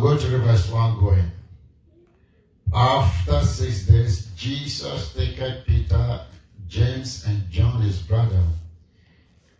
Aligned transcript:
I'm 0.00 0.06
going 0.06 0.18
to 0.18 0.28
read 0.28 0.44
verse 0.44 0.70
1 0.70 0.98
going. 0.98 1.30
After 2.72 3.42
six 3.42 3.84
days, 3.84 4.28
Jesus 4.34 5.12
taketh 5.12 5.66
Peter, 5.66 6.24
James, 6.68 7.26
and 7.26 7.50
John 7.50 7.82
his 7.82 7.98
brother, 8.00 8.42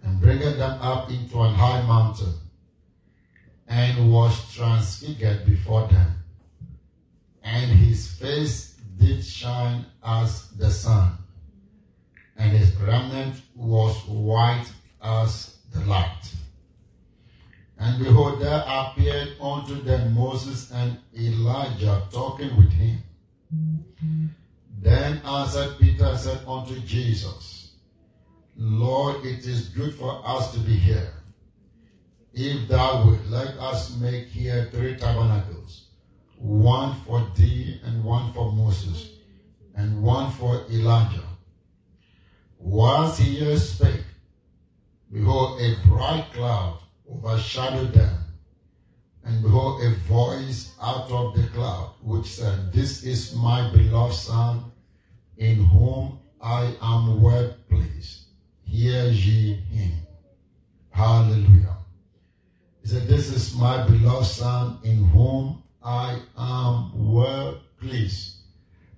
and 0.03 0.19
bringeth 0.19 0.57
them 0.57 0.81
up 0.81 1.11
into 1.11 1.43
an 1.43 1.53
high 1.53 1.83
mountain, 1.83 2.33
and 3.69 4.11
was 4.11 4.55
transfigured 4.55 5.45
before 5.45 5.87
them. 5.89 6.11
And 7.43 7.73
his 7.73 8.11
face 8.11 8.77
did 8.99 9.23
shine 9.23 9.85
as 10.03 10.49
the 10.53 10.71
sun, 10.71 11.19
and 12.39 12.51
his 12.51 12.75
raiment 12.77 13.43
was 13.55 13.95
white 14.07 14.73
as 15.03 15.59
the 15.75 15.81
light. 15.81 16.33
And 17.81 17.99
behold, 17.99 18.41
there 18.41 18.63
appeared 18.69 19.41
unto 19.41 19.83
them 19.83 20.15
Moses 20.15 20.71
and 20.71 20.99
Elijah 21.19 22.07
talking 22.13 22.55
with 22.59 22.71
him. 22.73 22.99
Then 24.83 25.23
answered 25.25 25.79
Peter 25.79 26.05
and 26.05 26.19
said 26.19 26.43
unto 26.47 26.79
Jesus, 26.81 27.73
Lord, 28.55 29.25
it 29.25 29.47
is 29.47 29.69
good 29.69 29.95
for 29.95 30.21
us 30.27 30.53
to 30.53 30.61
be 30.61 30.75
here. 30.75 31.11
If 32.35 32.69
thou 32.69 33.07
wilt, 33.07 33.25
let 33.31 33.57
us 33.57 33.99
make 33.99 34.27
here 34.27 34.69
three 34.71 34.97
tabernacles, 34.97 35.87
one 36.39 36.95
for 37.07 37.27
thee 37.35 37.81
and 37.83 38.05
one 38.05 38.31
for 38.35 38.53
Moses, 38.53 39.09
and 39.75 40.03
one 40.03 40.31
for 40.33 40.67
Elijah. 40.71 41.25
Whilst 42.59 43.21
he 43.21 43.39
yet 43.39 43.59
spake, 43.59 44.05
behold, 45.11 45.59
a 45.63 45.89
bright 45.89 46.31
cloud 46.35 46.81
overshadowed 47.13 47.93
them. 47.93 48.17
And 49.25 49.43
behold, 49.43 49.83
a 49.83 49.91
voice 50.09 50.73
out 50.81 51.11
of 51.11 51.35
the 51.35 51.47
cloud, 51.49 51.95
which 52.03 52.27
said, 52.27 52.73
This 52.73 53.05
is 53.05 53.35
my 53.35 53.71
beloved 53.71 54.15
Son, 54.15 54.73
in 55.37 55.57
whom 55.65 56.19
I 56.41 56.75
am 56.81 57.21
well 57.21 57.55
pleased. 57.69 58.21
Hear 58.65 59.09
ye 59.09 59.55
him. 59.55 59.93
Hallelujah. 60.91 61.77
He 62.83 62.89
said, 62.89 63.07
This 63.09 63.29
is 63.31 63.55
my 63.55 63.87
beloved 63.87 64.27
Son, 64.27 64.79
in 64.83 65.05
whom 65.05 65.63
I 65.83 66.23
am 66.37 67.13
well 67.13 67.61
pleased. 67.79 68.37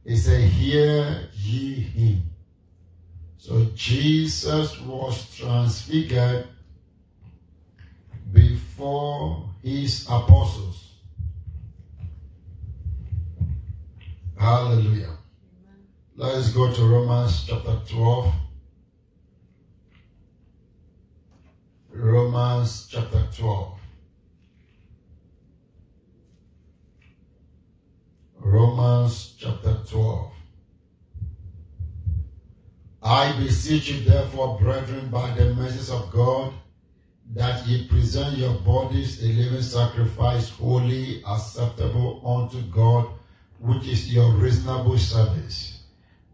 He 0.05 0.17
said, 0.17 0.41
Hear 0.41 1.29
ye 1.33 1.75
him. 1.75 2.23
So 3.39 3.67
Jesus 3.75 4.81
was 4.81 5.35
transfigured 5.35 6.47
before 8.33 9.51
his 9.63 10.07
apostles. 10.09 10.93
Hallelujah. 14.39 15.17
Let's 16.17 16.51
go 16.51 16.73
to 16.73 16.85
Romans 16.85 17.45
chapter 17.47 17.79
12. 17.89 18.33
Romans 21.91 22.87
chapter 22.91 23.29
12. 23.37 23.79
Romans 28.41 29.35
chapter 29.39 29.79
12. 29.89 30.33
I 33.03 33.33
beseech 33.39 33.91
you, 33.91 34.05
therefore, 34.05 34.59
brethren, 34.59 35.09
by 35.09 35.31
the 35.35 35.55
mercies 35.55 35.91
of 35.91 36.11
God, 36.13 36.53
that 37.35 37.67
ye 37.67 37.89
present 37.89 38.37
your 38.37 38.55
bodies 38.61 39.23
a 39.23 39.27
living 39.27 39.63
sacrifice, 39.63 40.51
holy, 40.51 41.23
acceptable 41.25 42.21
unto 42.27 42.61
God, 42.71 43.09
which 43.59 43.87
is 43.89 44.13
your 44.13 44.33
reasonable 44.33 44.99
service. 44.99 45.85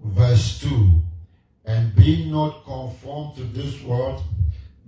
Verse 0.03 0.59
2 0.61 1.01
And 1.67 1.95
be 1.95 2.29
not 2.29 2.65
conformed 2.65 3.37
to 3.37 3.45
this 3.45 3.81
world, 3.83 4.21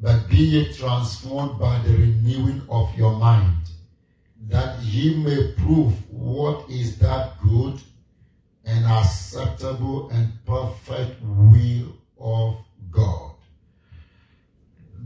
but 0.03 0.29
be 0.29 0.39
ye 0.39 0.73
transformed 0.73 1.61
by 1.61 1.79
the 1.79 1.93
renewing 1.93 2.63
of 2.69 2.93
your 2.97 3.17
mind, 3.17 3.71
that 4.49 4.83
ye 4.83 5.23
may 5.23 5.53
prove 5.53 5.93
what 6.11 6.69
is 6.69 6.99
that 6.99 7.41
good 7.41 7.81
and 8.65 8.85
acceptable 8.85 10.11
and 10.11 10.33
perfect 10.45 11.23
will 11.23 11.93
of 12.19 12.57
God. 12.91 13.30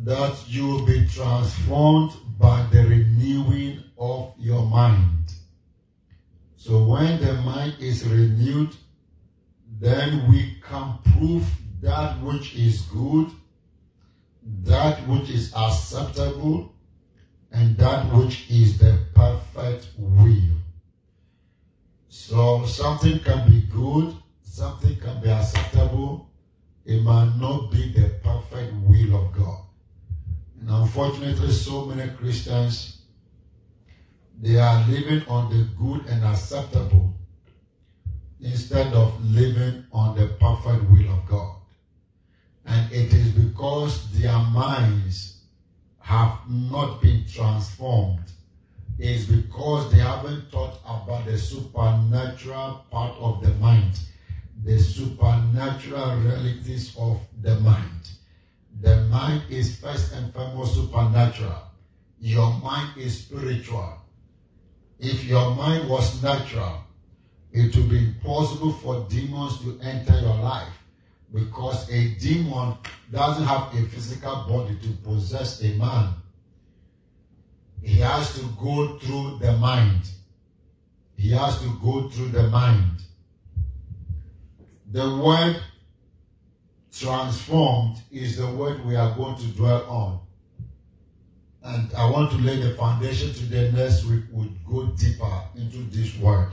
That 0.04 0.36
you 0.46 0.66
will 0.66 0.84
be 0.84 1.06
transformed 1.06 2.12
by 2.38 2.66
the 2.70 2.82
renewing 2.84 3.82
of 3.96 4.34
your 4.38 4.66
mind. 4.66 5.32
So 6.56 6.84
when 6.84 7.22
the 7.22 7.32
mind 7.32 7.76
is 7.80 8.04
renewed, 8.04 8.76
then 9.80 10.28
we 10.30 10.60
can 10.62 10.98
prove 11.04 11.46
that 11.80 12.22
which 12.22 12.54
is 12.54 12.82
good, 12.82 13.30
that 14.64 15.08
which 15.08 15.30
is 15.30 15.52
acceptable, 15.56 16.70
and 17.50 17.74
that 17.78 18.12
which 18.12 18.50
is 18.50 18.76
the 18.76 18.98
perfect 19.14 19.88
will. 19.96 20.58
So 22.08 22.66
something 22.66 23.20
can 23.20 23.50
be 23.50 23.62
good, 23.62 24.14
something 24.42 24.98
can 25.00 25.22
be 25.22 25.30
acceptable, 25.30 26.28
it 26.84 27.02
might 27.02 27.36
not 27.40 27.70
be 27.70 27.90
the 27.92 28.08
perfect 28.22 28.74
will 28.86 29.16
of 29.16 29.32
God. 29.32 29.63
And 30.64 30.72
unfortunately, 30.72 31.52
so 31.52 31.84
many 31.84 32.10
Christians, 32.12 33.00
they 34.40 34.56
are 34.56 34.82
living 34.88 35.28
on 35.28 35.50
the 35.50 35.64
good 35.78 36.08
and 36.08 36.24
acceptable 36.24 37.12
instead 38.40 38.94
of 38.94 39.22
living 39.22 39.84
on 39.92 40.16
the 40.16 40.28
perfect 40.40 40.90
will 40.90 41.10
of 41.10 41.26
God. 41.26 41.56
And 42.64 42.90
it 42.90 43.12
is 43.12 43.32
because 43.32 44.10
their 44.12 44.38
minds 44.38 45.42
have 46.00 46.48
not 46.48 47.02
been 47.02 47.26
transformed. 47.26 48.32
It 48.98 49.10
is 49.10 49.26
because 49.26 49.92
they 49.92 50.00
haven't 50.00 50.50
thought 50.50 50.78
about 50.86 51.26
the 51.26 51.36
supernatural 51.36 52.86
part 52.90 53.18
of 53.18 53.42
the 53.42 53.52
mind, 53.52 54.00
the 54.64 54.80
supernatural 54.80 56.20
realities 56.20 56.96
of 56.96 57.20
the 57.42 57.60
mind. 57.60 58.12
The 58.80 58.96
mind 59.04 59.42
is 59.50 59.76
first 59.76 60.12
and 60.12 60.32
foremost 60.32 60.74
supernatural. 60.74 61.62
Your 62.20 62.52
mind 62.58 62.96
is 62.96 63.18
spiritual. 63.20 63.98
If 64.98 65.24
your 65.24 65.54
mind 65.54 65.88
was 65.88 66.22
natural, 66.22 66.84
it 67.52 67.74
would 67.76 67.88
be 67.88 67.98
impossible 67.98 68.72
for 68.72 69.06
demons 69.08 69.60
to 69.60 69.78
enter 69.80 70.18
your 70.20 70.36
life 70.36 70.72
because 71.32 71.90
a 71.90 72.14
demon 72.14 72.76
doesn't 73.12 73.44
have 73.44 73.74
a 73.74 73.82
physical 73.86 74.44
body 74.48 74.76
to 74.82 74.88
possess 75.02 75.62
a 75.62 75.74
man. 75.76 76.14
He 77.82 77.98
has 78.00 78.34
to 78.34 78.42
go 78.60 78.98
through 78.98 79.38
the 79.40 79.52
mind. 79.52 80.08
He 81.16 81.30
has 81.30 81.60
to 81.60 81.78
go 81.82 82.08
through 82.08 82.28
the 82.28 82.44
mind. 82.44 83.02
The 84.90 85.16
word 85.16 85.60
transformed 86.98 87.96
is 88.12 88.36
the 88.36 88.46
word 88.46 88.84
we 88.84 88.94
are 88.94 89.14
going 89.16 89.36
to 89.36 89.46
dwell 89.48 89.84
on. 89.88 90.20
And 91.62 91.92
I 91.94 92.08
want 92.10 92.30
to 92.32 92.36
lay 92.38 92.60
the 92.60 92.74
foundation 92.74 93.32
today. 93.32 93.70
Next 93.72 94.04
week, 94.04 94.24
we'll 94.30 94.50
go 94.68 94.86
deeper 94.92 95.42
into 95.56 95.78
this 95.90 96.16
word. 96.18 96.52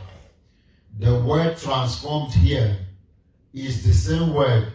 The 1.00 1.20
word 1.20 1.58
transformed 1.58 2.34
here 2.34 2.78
is 3.54 3.84
the 3.84 3.94
same 3.94 4.34
word 4.34 4.74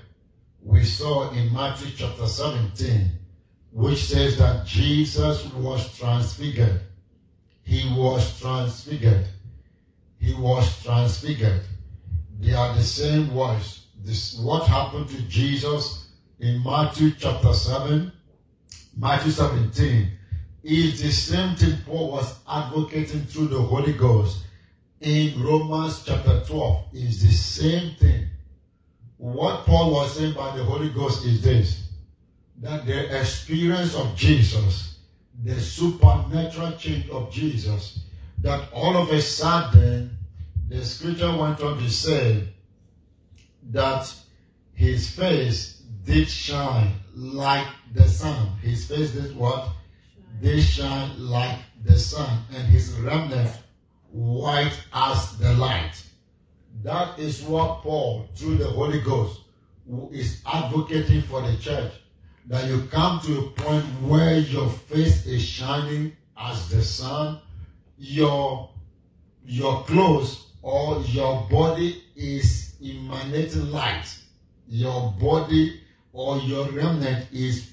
we 0.63 0.85
saw 0.85 1.31
in 1.31 1.53
Matthew 1.53 1.93
chapter 1.97 2.27
17, 2.27 3.11
which 3.73 4.05
says 4.05 4.37
that 4.39 4.67
Jesus 4.67 5.47
was 5.55 5.97
transfigured. 5.99 6.81
He 7.63 7.93
was 7.97 8.39
transfigured. 8.41 9.27
He 10.19 10.35
was 10.35 10.83
transfigured. 10.83 11.63
They 12.41 12.53
are 12.53 12.75
the 12.75 12.83
same 12.83 13.35
words. 13.35 13.86
This 14.07 14.39
what 14.39 14.69
happened 14.69 15.09
to 15.09 15.21
Jesus 15.23 16.07
in 16.39 16.63
Matthew 16.63 17.11
chapter 17.19 17.53
7, 17.53 18.13
Matthew 18.97 19.33
17 19.33 20.13
is 20.63 21.03
the 21.03 21.11
same 21.11 21.57
thing 21.57 21.79
Paul 21.85 22.13
was 22.13 22.39
advocating 22.49 23.25
through 23.25 23.49
the 23.49 23.61
Holy 23.61 23.95
Ghost. 23.95 24.45
In 25.01 25.43
Romans 25.43 26.05
chapter 26.07 26.41
12 26.47 26.85
is 26.93 27.21
the 27.21 27.33
same 27.33 27.97
thing. 27.97 28.29
What 29.17 29.67
Paul 29.67 29.91
was 29.95 30.15
saying 30.15 30.35
by 30.35 30.57
the 30.57 30.63
Holy 30.63 30.91
Ghost 30.91 31.27
is 31.27 31.43
this 31.43 31.89
that 32.63 32.87
the 32.87 33.21
experience 33.21 33.97
of 33.97 34.15
Jesus, 34.15 34.99
the 35.43 35.61
supernatural 35.61 36.77
change 36.77 37.11
of 37.11 37.33
Jesus, 37.33 37.99
that 38.39 38.73
all 38.73 38.97
of 38.97 39.11
a 39.11 39.21
sudden 39.21 40.17
the 40.69 40.85
scripture 40.85 41.37
went 41.37 41.61
on 41.61 41.79
to 41.79 41.91
say 41.91 42.53
that 43.73 44.15
his 44.75 45.09
face 45.09 45.83
did 46.05 46.29
shine 46.29 46.93
like 47.15 47.67
the 47.95 48.09
sun. 48.09 48.49
His 48.63 48.87
face 48.87 49.13
did 49.13 49.37
what? 49.37 49.69
They 50.41 50.61
shine 50.61 51.11
like 51.19 51.59
the 51.85 51.99
sun, 51.99 52.45
and 52.55 52.67
his 52.67 52.93
remnant 52.93 53.57
white 54.11 54.79
as 54.93 55.37
the 55.39 55.53
light. 55.55 56.03
That 56.83 57.19
is 57.19 57.43
what 57.43 57.83
Paul, 57.83 58.29
through 58.35 58.57
the 58.59 58.69
Holy 58.69 59.01
Ghost, 59.01 59.41
who 59.89 60.11
is 60.13 60.43
advocating 60.47 61.23
for 61.23 61.41
the 61.41 61.57
church, 61.57 61.93
that 62.47 62.69
you 62.69 62.83
come 62.91 63.21
to 63.21 63.39
a 63.39 63.51
point 63.51 63.85
where 64.03 64.39
your 64.39 64.69
face 64.69 65.27
is 65.27 65.43
shining 65.43 66.17
as 66.37 66.69
the 66.69 66.83
sun, 66.83 67.41
your 67.99 68.71
your 69.45 69.85
clothes 69.85 70.47
or 70.63 71.01
your 71.03 71.47
body 71.49 72.03
is 72.17 72.66
emanating 72.83 73.71
light. 73.71 74.07
Your 74.69 75.13
body 75.21 75.81
or 76.13 76.39
your 76.39 76.69
remnant 76.71 77.27
is 77.33 77.71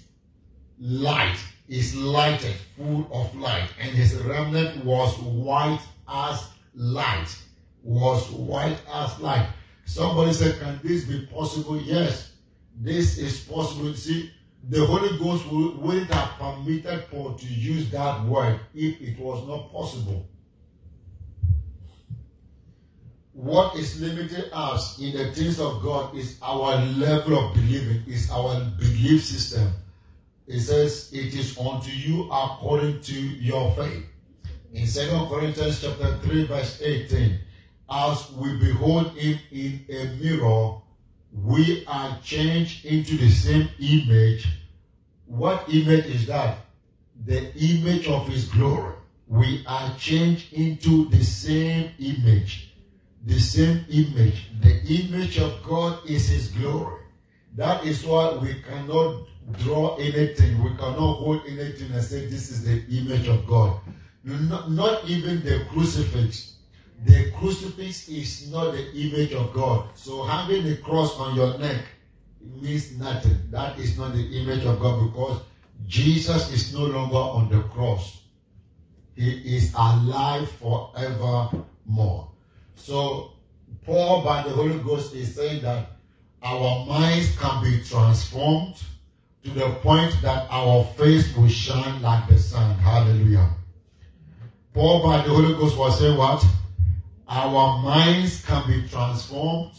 light, 0.80 1.38
is 1.68 1.96
lighted, 1.96 2.56
full 2.78 3.08
of 3.12 3.34
light. 3.36 3.70
And 3.82 3.92
his 3.92 4.16
remnant 4.16 4.84
was 4.86 5.18
white 5.20 5.82
as 6.08 6.48
light. 6.76 7.36
Was 7.84 8.30
white 8.32 8.78
as 8.94 9.20
light. 9.20 9.50
Somebody 9.86 10.34
said, 10.34 10.60
Can 10.60 10.80
this 10.84 11.06
be 11.06 11.26
possible? 11.26 11.80
Yes, 11.82 12.32
this 12.80 13.18
is 13.18 13.42
possible. 13.42 13.94
See, 13.94 14.32
the 14.70 14.86
Holy 14.86 15.18
Ghost 15.18 15.46
wouldn't 15.52 16.10
have 16.12 16.30
permitted 16.40 17.10
Paul 17.12 17.34
to 17.34 17.46
use 17.46 17.90
that 17.92 18.24
word 18.24 18.60
if 18.74 19.02
it 19.02 19.20
was 19.20 19.46
not 19.48 19.72
possible. 19.72 20.26
What 23.34 23.76
is 23.76 24.00
limiting 24.00 24.54
us 24.54 25.00
in 25.00 25.18
the 25.18 25.32
things 25.32 25.60
of 25.60 25.82
God 25.82 26.16
is 26.16 26.38
our 26.44 26.78
level 26.86 27.40
of 27.40 27.56
believing, 27.56 28.04
is 28.06 28.30
our 28.30 28.60
belief 28.78 29.26
system. 29.26 29.74
It 30.46 30.60
says, 30.60 31.10
It 31.12 31.34
is 31.34 31.58
unto 31.58 31.90
you 31.90 32.30
according 32.32 33.02
to 33.02 33.14
your 33.16 33.72
faith. 33.72 34.06
In 34.72 34.86
2 34.86 35.26
Corinthians 35.30 35.82
chapter 35.82 36.16
3, 36.18 36.44
verse 36.46 36.80
18, 36.80 37.40
as 37.90 38.32
we 38.34 38.56
behold 38.60 39.08
him 39.18 39.40
in 39.50 39.84
a 39.90 40.06
mirror, 40.22 40.76
we 41.32 41.84
are 41.88 42.20
changed 42.22 42.86
into 42.86 43.18
the 43.18 43.32
same 43.32 43.68
image. 43.80 44.48
What 45.26 45.68
image 45.74 46.06
is 46.06 46.28
that? 46.28 46.60
The 47.26 47.52
image 47.58 48.08
of 48.08 48.28
his 48.28 48.46
glory. 48.46 48.94
We 49.28 49.66
are 49.66 49.92
changed 49.98 50.54
into 50.54 51.10
the 51.10 51.24
same 51.24 51.90
image 51.98 52.73
the 53.26 53.40
same 53.40 53.86
image. 53.90 54.50
The 54.62 54.82
image 54.86 55.40
of 55.40 55.64
God 55.64 56.00
is 56.10 56.28
His 56.30 56.50
glory. 56.50 57.00
That 57.56 57.86
is 57.86 58.06
why 58.06 58.36
we 58.36 58.62
cannot 58.62 59.28
draw 59.60 59.96
anything. 59.98 60.64
We 60.64 60.72
cannot 60.72 61.18
hold 61.18 61.42
anything 61.48 61.92
and 61.92 62.04
say 62.04 62.26
this 62.26 62.52
is 62.52 62.64
the 62.64 62.84
image 63.00 63.28
of 63.28 63.46
God. 63.48 63.80
Not, 64.24 64.72
not 64.72 65.10
even 65.10 65.44
the 65.44 65.66
crucifix. 65.70 66.56
The 67.06 67.32
crucifix 67.32 68.08
is 68.08 68.52
not 68.52 68.72
the 68.72 68.92
image 68.94 69.34
of 69.34 69.54
God. 69.54 69.90
So 69.96 70.24
having 70.24 70.68
a 70.68 70.78
cross 70.78 71.18
on 71.18 71.36
your 71.36 71.58
neck 71.58 71.86
means 72.42 72.98
nothing. 72.98 73.38
That 73.52 73.78
is 73.78 73.98
not 73.98 74.14
the 74.14 74.42
image 74.42 74.66
of 74.66 74.80
God 74.80 75.12
because 75.12 75.42
Jesus 75.86 76.52
is 76.52 76.74
no 76.74 76.86
longer 76.86 77.16
on 77.16 77.50
the 77.50 77.62
cross. 77.70 78.22
He 79.16 79.56
is 79.56 79.74
alive 79.76 80.50
forevermore. 80.52 82.33
So, 82.76 83.34
Paul, 83.86 84.24
by 84.24 84.44
the 84.44 84.50
Holy 84.50 84.80
Ghost, 84.80 85.14
is 85.14 85.36
saying 85.36 85.62
that 85.64 85.92
our 86.42 86.86
minds 86.86 87.36
can 87.38 87.64
be 87.64 87.82
transformed 87.84 88.76
to 89.44 89.50
the 89.52 89.70
point 89.82 90.14
that 90.22 90.48
our 90.50 90.84
face 90.98 91.36
will 91.36 91.48
shine 91.50 92.02
like 92.02 92.28
the 92.28 92.40
sun. 92.40 92.78
Hallelujah. 92.78 93.50
Paul, 94.74 95.04
by 95.04 95.18
the 95.18 95.30
Holy 95.30 95.54
Ghost, 95.54 95.78
was 95.78 96.00
saying 96.00 96.18
what? 96.18 96.46
Our 97.28 97.82
minds 97.82 98.44
can 98.46 98.68
be 98.68 98.88
transformed 98.88 99.74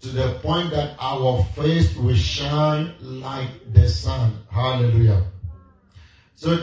to 0.00 0.08
the 0.08 0.34
point 0.42 0.70
that 0.70 0.96
our 1.00 1.42
face 1.56 1.96
will 1.96 2.14
shine 2.14 2.94
like 3.00 3.72
the 3.72 3.88
sun. 3.88 4.38
Hallelujah. 4.50 5.24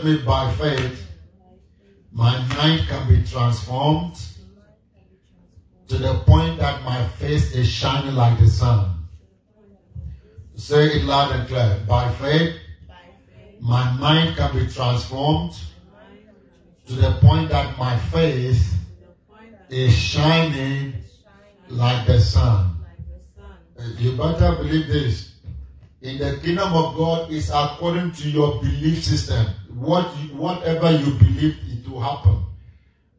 Means 0.04 0.22
by 0.22 0.52
faith, 0.54 1.08
my 2.12 2.38
mind 2.54 2.86
can 2.86 3.08
be 3.08 3.26
transformed 3.26 4.16
to 5.92 5.98
the 5.98 6.14
point 6.20 6.58
that 6.58 6.82
my 6.84 7.06
face 7.20 7.52
is 7.54 7.68
shining 7.68 8.14
like 8.14 8.38
the 8.38 8.48
sun. 8.48 9.06
Say 10.56 10.86
it 10.86 11.04
loud 11.04 11.36
and 11.36 11.46
clear. 11.46 11.84
By 11.86 12.10
faith, 12.12 12.56
my 13.60 13.92
mind 13.98 14.34
can 14.34 14.56
be 14.56 14.72
transformed 14.72 15.52
to 16.86 16.94
the 16.94 17.12
point 17.20 17.50
that 17.50 17.76
my 17.76 17.94
face 18.08 18.74
is 19.68 19.94
shining 19.94 20.94
like 21.68 22.06
the 22.06 22.18
sun. 22.18 22.78
You 23.98 24.16
better 24.16 24.56
believe 24.56 24.88
this. 24.88 25.34
In 26.00 26.16
the 26.16 26.38
kingdom 26.42 26.72
of 26.72 26.96
God 26.96 27.30
is 27.30 27.50
according 27.52 28.12
to 28.12 28.30
your 28.30 28.62
belief 28.62 29.04
system. 29.04 29.44
What 29.74 30.10
you, 30.22 30.36
whatever 30.36 30.90
you 30.90 31.12
believe, 31.18 31.56
it 31.68 31.86
will 31.86 32.00
happen. 32.00 32.41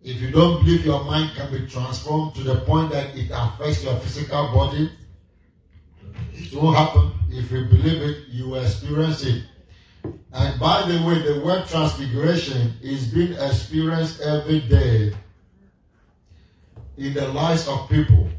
If 0.04 0.20
you 0.20 0.32
don't 0.32 0.60
believe 0.60 0.86
your 0.86 1.04
mind 1.06 1.32
can 1.34 1.50
be 1.50 1.66
transformed 1.66 2.36
to 2.36 2.44
the 2.44 2.58
point 2.62 2.92
that 2.92 3.16
it 3.16 3.32
affects 3.34 3.84
your 3.86 3.96
physical 4.00 4.52
body, 4.52 4.92
it 6.34 6.54
won't 6.54 6.76
happen. 6.76 7.12
If 7.30 7.50
you 7.52 7.66
believe 7.66 8.02
it, 8.02 8.28
you 8.28 8.50
will 8.50 8.64
experience 8.64 9.24
it. 9.24 9.44
And 10.34 10.60
by 10.60 10.82
the 10.92 11.02
way, 11.06 11.22
the 11.22 11.42
word 11.46 11.68
transfiguration 11.68 12.74
is 12.82 13.08
being 13.08 13.34
experienced 13.34 14.20
every 14.20 14.60
day 14.62 15.14
in 16.98 17.14
the 17.14 17.28
lives 17.30 17.68
of 17.70 17.88
people. 17.90 18.30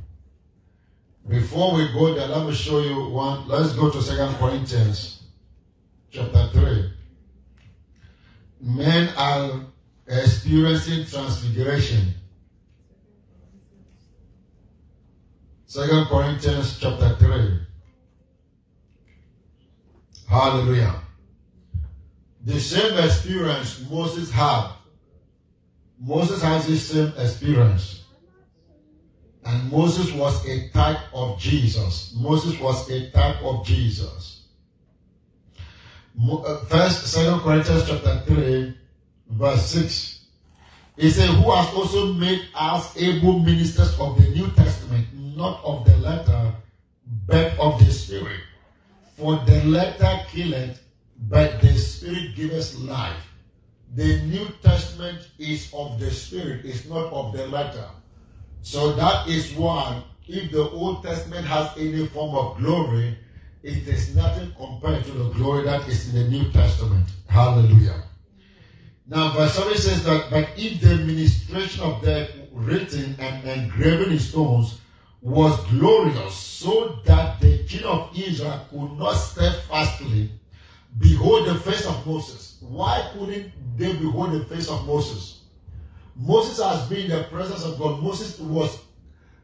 Before 1.26 1.74
we 1.74 1.90
go 1.94 2.12
there, 2.12 2.28
let 2.28 2.46
me 2.46 2.52
show 2.54 2.80
you 2.80 3.08
one. 3.08 3.48
Let's 3.48 3.72
go 3.72 3.90
to 3.90 4.02
Second 4.02 4.34
Corinthians 4.34 5.22
chapter 6.10 6.48
3. 6.52 6.92
Men 8.60 9.14
are 9.16 9.66
experiencing 10.06 11.06
transfiguration. 11.06 12.14
Second 15.66 16.06
Corinthians 16.06 16.78
chapter 16.78 17.16
3. 17.16 17.60
Hallelujah. 20.28 21.00
The 22.44 22.60
same 22.60 22.98
experience 23.02 23.84
Moses 23.90 24.30
had. 24.30 24.70
Moses 25.98 26.42
has 26.42 26.66
the 26.66 26.76
same 26.76 27.12
experience. 27.18 28.04
And 29.44 29.70
Moses 29.70 30.12
was 30.12 30.46
a 30.46 30.68
type 30.70 31.00
of 31.12 31.38
Jesus. 31.38 32.14
Moses 32.16 32.58
was 32.60 32.90
a 32.90 33.10
type 33.10 33.42
of 33.42 33.66
Jesus. 33.66 34.42
Uh, 36.20 36.64
first, 36.66 37.06
Second 37.06 37.40
Corinthians 37.40 37.88
chapter 37.88 38.22
3, 38.26 38.74
verse 39.36 39.66
6. 39.66 40.20
He 40.96 41.10
said, 41.10 41.28
Who 41.28 41.50
has 41.50 41.74
also 41.74 42.12
made 42.14 42.42
us 42.54 42.96
able 42.96 43.40
ministers 43.40 43.98
of 43.98 44.16
the 44.16 44.28
New 44.30 44.48
Testament, 44.52 45.08
not 45.12 45.62
of 45.64 45.84
the 45.84 45.96
letter, 45.98 46.54
but 47.26 47.58
of 47.58 47.84
the 47.84 47.90
Spirit. 47.92 48.40
For 49.16 49.36
the 49.36 49.64
letter 49.64 50.20
killeth, 50.30 50.80
but 51.28 51.60
the 51.60 51.74
Spirit 51.74 52.36
giveth 52.36 52.78
life. 52.80 53.30
The 53.96 54.22
New 54.22 54.48
Testament 54.62 55.28
is 55.38 55.72
of 55.72 55.98
the 56.00 56.10
Spirit, 56.10 56.64
it's 56.64 56.88
not 56.88 57.12
of 57.12 57.32
the 57.32 57.46
letter. 57.48 57.88
So 58.62 58.92
that 58.94 59.28
is 59.28 59.52
why, 59.54 60.02
if 60.26 60.50
the 60.52 60.68
Old 60.70 61.02
Testament 61.02 61.46
has 61.46 61.70
any 61.76 62.06
form 62.06 62.34
of 62.34 62.56
glory, 62.56 63.16
it 63.62 63.86
is 63.88 64.14
nothing 64.14 64.52
compared 64.56 65.04
to 65.04 65.12
the 65.12 65.30
glory 65.30 65.64
that 65.64 65.88
is 65.88 66.14
in 66.14 66.22
the 66.22 66.28
New 66.28 66.50
Testament. 66.50 67.08
Hallelujah. 67.28 68.02
Now, 69.06 69.32
verse 69.32 69.54
7 69.54 69.76
says 69.76 70.04
that, 70.04 70.30
but 70.30 70.48
if 70.56 70.80
the 70.80 70.96
ministration 70.96 71.82
of 71.82 72.00
the 72.00 72.26
written 72.52 73.16
and 73.18 73.46
engraven 73.46 74.12
in 74.12 74.18
stones 74.18 74.78
was 75.20 75.62
glorious, 75.70 76.34
so 76.34 77.00
that 77.04 77.38
the 77.38 77.64
king 77.64 77.84
of 77.84 78.10
Israel 78.16 78.66
could 78.70 78.92
not 78.98 79.12
steadfastly 79.12 80.30
behold 80.98 81.46
the 81.46 81.54
face 81.56 81.84
of 81.84 82.06
Moses. 82.06 82.56
Why 82.60 83.10
couldn't 83.12 83.52
they 83.76 83.92
behold 83.92 84.32
the 84.32 84.44
face 84.46 84.70
of 84.70 84.86
Moses? 84.86 85.42
Moses 86.16 86.62
has 86.62 86.88
been 86.88 87.10
in 87.10 87.10
the 87.10 87.24
presence 87.24 87.62
of 87.64 87.78
God. 87.78 88.02
Moses 88.02 88.38
was 88.38 88.78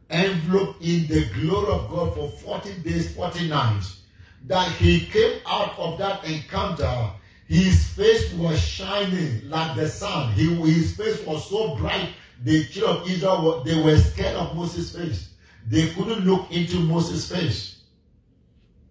enveloped 0.09 0.83
in 0.83 1.07
the 1.07 1.27
glory 1.35 1.73
of 1.73 1.91
God 1.91 2.15
for 2.15 2.31
40 2.31 2.79
days, 2.79 3.15
40 3.15 3.49
nights. 3.49 4.03
That 4.47 4.71
he 4.73 5.01
came 5.07 5.41
out 5.47 5.79
of 5.79 5.99
that 5.99 6.25
encounter 6.25 7.13
his 7.51 7.89
face 7.89 8.33
was 8.35 8.61
shining 8.61 9.51
like 9.51 9.75
the 9.75 9.89
sun. 9.89 10.33
He, 10.35 10.55
his 10.71 10.97
face 10.97 11.27
was 11.27 11.51
so 11.51 11.75
bright. 11.75 12.11
The 12.45 12.65
children 12.67 13.03
of 13.03 13.11
Israel, 13.11 13.63
they 13.65 13.83
were 13.83 13.99
scared 13.99 14.37
of 14.37 14.55
Moses' 14.55 14.95
face. 14.95 15.31
They 15.67 15.89
couldn't 15.95 16.25
look 16.25 16.53
into 16.53 16.79
Moses' 16.79 17.29
face. 17.29 17.81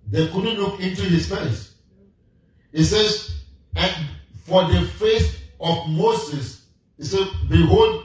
They 0.09 0.27
couldn't 0.27 0.59
look 0.59 0.81
into 0.81 1.03
his 1.03 1.29
face. 1.29 1.71
It 2.73 2.83
says, 2.83 3.31
and 3.77 3.95
for 4.43 4.65
the 4.65 4.81
face 4.81 5.37
of 5.61 5.89
Moses, 5.91 6.65
he 6.97 7.05
said, 7.05 7.29
behold, 7.47 8.03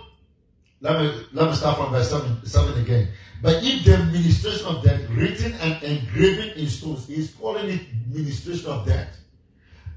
let 0.81 1.01
me 1.01 1.27
let 1.33 1.51
me 1.51 1.57
start 1.57 1.79
from 1.79 1.91
verse 1.91 2.11
7, 2.11 2.47
7 2.47 2.81
again. 2.81 3.09
But 3.43 3.65
if 3.65 3.85
the 3.85 3.99
ministration 4.05 4.67
of 4.69 4.85
death 4.85 5.01
written 5.11 5.53
and 5.55 5.83
engraving 5.83 6.57
in 6.57 6.69
stones 6.69 7.11
is 7.11 7.33
calling 7.33 7.71
it 7.71 7.81
ministration 8.09 8.71
of 8.71 8.87
death, 8.87 9.19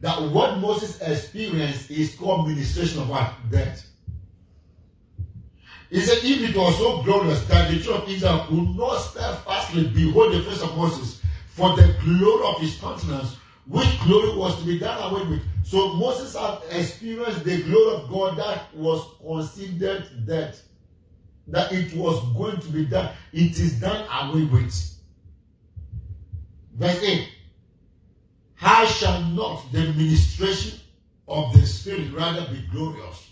that 0.01 0.21
what 0.31 0.59
Moses 0.59 1.01
experienced 1.01 1.89
is 1.89 2.15
called 2.15 2.47
ministration 2.47 3.01
of 3.01 3.09
what? 3.09 3.33
Death. 3.51 3.85
He 5.89 6.01
said, 6.01 6.17
if 6.23 6.49
it 6.49 6.55
was 6.55 6.77
so 6.77 7.01
glorious 7.03 7.43
that 7.45 7.71
the 7.71 7.79
children 7.79 8.03
of 8.03 8.09
Israel 8.09 8.45
could 8.49 8.75
not 8.75 8.97
steadfastly 8.97 9.87
behold 9.87 10.33
the 10.33 10.41
face 10.41 10.61
of 10.61 10.75
Moses 10.75 11.21
for 11.47 11.75
the 11.75 11.95
glory 12.03 12.45
of 12.45 12.61
his 12.61 12.77
countenance, 12.77 13.37
which 13.65 13.87
glory 14.05 14.37
was 14.37 14.59
to 14.59 14.65
be 14.65 14.79
done 14.79 15.11
away 15.11 15.27
with. 15.27 15.41
So 15.63 15.93
Moses 15.93 16.35
had 16.35 16.59
experienced 16.71 17.43
the 17.43 17.63
glory 17.63 17.95
of 17.95 18.09
God 18.09 18.37
that 18.37 18.75
was 18.75 19.01
considered 19.25 20.25
dead. 20.25 20.57
That 21.47 21.71
it 21.71 21.93
was 21.95 22.21
going 22.35 22.59
to 22.59 22.67
be 22.67 22.85
done. 22.85 23.09
It 23.31 23.57
is 23.57 23.79
done 23.79 24.05
away 24.11 24.43
with. 24.43 24.99
Verse 26.75 27.01
8. 27.01 27.29
How 28.57 28.85
shall 28.85 29.21
not 29.21 29.71
the 29.71 29.81
ministration 29.93 30.79
of 31.27 31.53
the 31.53 31.65
Spirit 31.65 32.11
rather 32.11 32.51
be 32.51 32.65
glorious? 32.71 33.29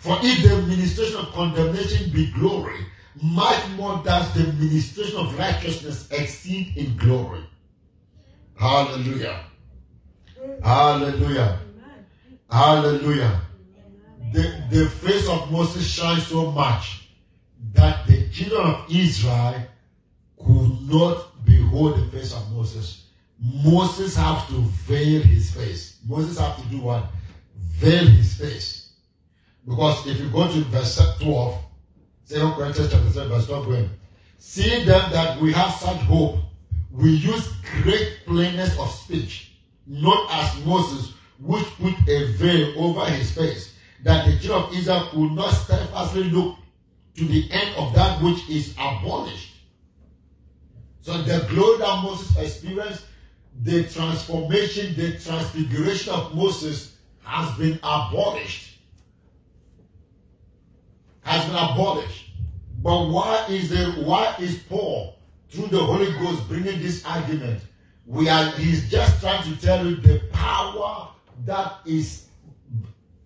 For 0.00 0.18
if 0.22 0.42
the 0.42 0.62
ministration 0.66 1.16
of 1.16 1.32
condemnation 1.32 2.10
be 2.12 2.30
glory, 2.32 2.78
much 3.22 3.68
more 3.70 4.02
does 4.04 4.34
the 4.34 4.52
ministration 4.52 5.16
of 5.18 5.38
righteousness 5.38 6.08
exceed 6.10 6.76
in 6.76 6.94
glory. 6.98 7.42
Hallelujah. 8.54 9.46
Hallelujah. 10.62 11.60
Hallelujah. 12.50 13.40
The, 14.32 14.62
the 14.70 14.86
face 14.90 15.26
of 15.26 15.50
Moses 15.50 15.86
shines 15.86 16.26
so 16.26 16.50
much 16.50 17.08
that 17.72 18.06
the 18.06 18.28
children 18.28 18.66
of 18.66 18.84
Israel 18.90 19.62
could 20.38 20.90
not 20.90 21.44
behold 21.46 21.96
the 21.96 22.06
face 22.10 22.34
of 22.34 22.52
Moses. 22.52 23.05
Moses 23.40 24.16
have 24.16 24.48
to 24.48 24.62
veil 24.86 25.22
his 25.22 25.50
face. 25.50 25.98
Moses 26.06 26.38
have 26.38 26.56
to 26.56 26.68
do 26.68 26.80
what? 26.80 27.06
Veil 27.74 28.06
his 28.06 28.34
face. 28.34 28.92
Because 29.66 30.06
if 30.06 30.18
you 30.20 30.28
go 30.30 30.50
to 30.50 30.60
verse 30.64 31.00
12, 31.20 31.64
2 32.28 32.52
Corinthians 32.52 32.92
chapter 32.92 33.10
7, 33.10 33.28
verse 33.28 33.46
12, 33.46 33.88
seeing 34.38 34.86
then 34.86 35.10
that 35.12 35.40
we 35.40 35.52
have 35.52 35.72
such 35.74 35.96
hope, 36.02 36.36
we 36.90 37.10
use 37.10 37.52
great 37.82 38.20
plainness 38.26 38.78
of 38.78 38.90
speech, 38.90 39.52
not 39.86 40.28
as 40.30 40.64
Moses, 40.64 41.12
which 41.38 41.64
put 41.78 41.94
a 42.08 42.32
veil 42.32 42.72
over 42.78 43.04
his 43.10 43.30
face, 43.32 43.74
that 44.02 44.26
the 44.26 44.38
children 44.38 44.70
of 44.70 44.78
Israel 44.78 45.08
could 45.10 45.32
not 45.32 45.50
steadfastly 45.50 46.24
look 46.24 46.56
to 47.16 47.24
the 47.24 47.50
end 47.50 47.74
of 47.76 47.94
that 47.94 48.22
which 48.22 48.48
is 48.48 48.72
abolished. 48.78 49.52
So 51.02 51.22
the 51.22 51.46
glory 51.50 51.78
that 51.78 52.02
Moses 52.02 52.36
experienced, 52.36 53.04
the 53.62 53.84
transformation, 53.84 54.94
the 54.96 55.18
transfiguration 55.18 56.12
of 56.12 56.34
Moses 56.34 56.96
has 57.22 57.56
been 57.58 57.78
abolished. 57.82 58.78
Has 61.22 61.44
been 61.46 61.56
abolished. 61.56 62.30
But 62.82 63.08
why 63.08 63.46
is 63.48 63.70
there, 63.70 63.90
why 64.04 64.36
is 64.38 64.58
Paul 64.68 65.16
through 65.48 65.68
the 65.68 65.78
Holy 65.78 66.12
Ghost 66.12 66.48
bringing 66.48 66.80
this 66.82 67.04
argument. 67.04 67.62
We 68.06 68.28
are, 68.28 68.50
he's 68.52 68.90
just 68.90 69.20
trying 69.20 69.42
to 69.44 69.60
tell 69.60 69.84
you 69.86 69.96
the 69.96 70.20
power 70.32 71.08
that 71.44 71.78
is 71.84 72.26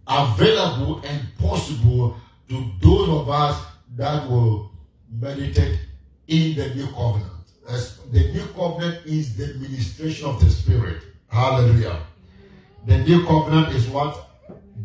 available 0.07 1.03
and 1.05 1.23
possible 1.39 2.17
to 2.49 2.71
those 2.81 3.09
of 3.09 3.29
us 3.29 3.63
that 3.97 4.29
will 4.29 4.73
meditate 5.11 5.81
in 6.29 6.57
the 6.57 6.75
new 6.75 6.87
covenant. 6.89 7.33
The 7.67 8.33
new 8.33 8.47
covenant 8.55 9.07
is 9.07 9.37
the 9.37 9.55
ministration 9.59 10.27
of 10.27 10.41
the 10.41 10.51
Spirit. 10.51 11.03
Hallelujah. 11.29 12.03
The 12.87 12.99
new 12.99 13.25
covenant 13.27 13.75
is 13.75 13.87
what? 13.89 14.29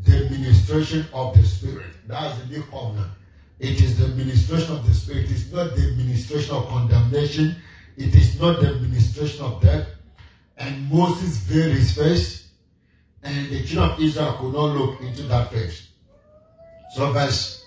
The 0.03 0.29
ministration 0.29 1.05
of 1.13 1.35
the 1.35 1.43
Spirit. 1.43 2.07
That 2.07 2.33
is 2.33 2.43
the 2.43 2.57
new 2.57 2.63
covenant. 2.63 3.11
It 3.59 3.81
is 3.81 3.97
the 3.97 4.09
ministration 4.09 4.75
of 4.75 4.85
the 4.85 4.93
Spirit. 4.93 5.25
It 5.25 5.31
is 5.31 5.51
not 5.51 5.75
the 5.75 5.93
ministration 5.95 6.55
of 6.55 6.67
condemnation. 6.67 7.55
It 7.97 8.13
is 8.13 8.39
not 8.39 8.61
the 8.61 8.75
ministration 8.75 9.45
of 9.45 9.61
death. 9.61 9.87
And 10.57 10.89
Moses 10.91 11.37
veiled 11.37 11.71
his 11.71 11.93
face, 11.95 12.47
and 13.23 13.49
the 13.49 13.63
children 13.63 13.91
of 13.91 13.99
Israel 13.99 14.33
could 14.33 14.53
not 14.53 14.75
look 14.75 15.01
into 15.01 15.23
that 15.23 15.51
face. 15.51 15.87
So 16.95 17.11
verse 17.11 17.65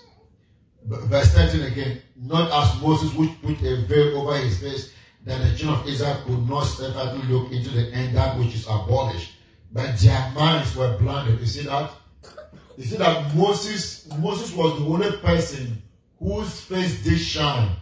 verse 0.85 1.33
13 1.33 1.61
again, 1.63 2.01
not 2.15 2.49
as 2.51 2.81
Moses 2.81 3.13
which 3.13 3.29
put 3.41 3.61
a 3.61 3.85
veil 3.85 4.17
over 4.17 4.37
his 4.37 4.59
face, 4.59 4.93
that 5.29 5.41
the 5.43 5.55
children 5.55 5.81
of 5.81 5.87
Israel 5.87 6.21
could 6.25 6.49
not 6.49 6.63
steadfastly 6.63 7.21
look 7.27 7.51
into 7.51 7.69
the 7.69 7.93
end 7.93 8.15
that 8.15 8.37
which 8.37 8.55
is 8.55 8.65
abolished, 8.65 9.33
but 9.71 9.97
their 9.99 10.31
minds 10.31 10.75
were 10.75 10.97
blinded. 10.97 11.39
You 11.39 11.45
see 11.45 11.63
that? 11.63 11.91
You 12.77 12.83
see 12.83 12.97
that 12.97 13.35
Moses, 13.35 14.07
Moses 14.19 14.53
was 14.55 14.79
the 14.79 14.85
only 14.85 15.11
person 15.17 15.81
whose 16.17 16.61
face 16.61 17.03
did 17.03 17.19
shine, 17.19 17.75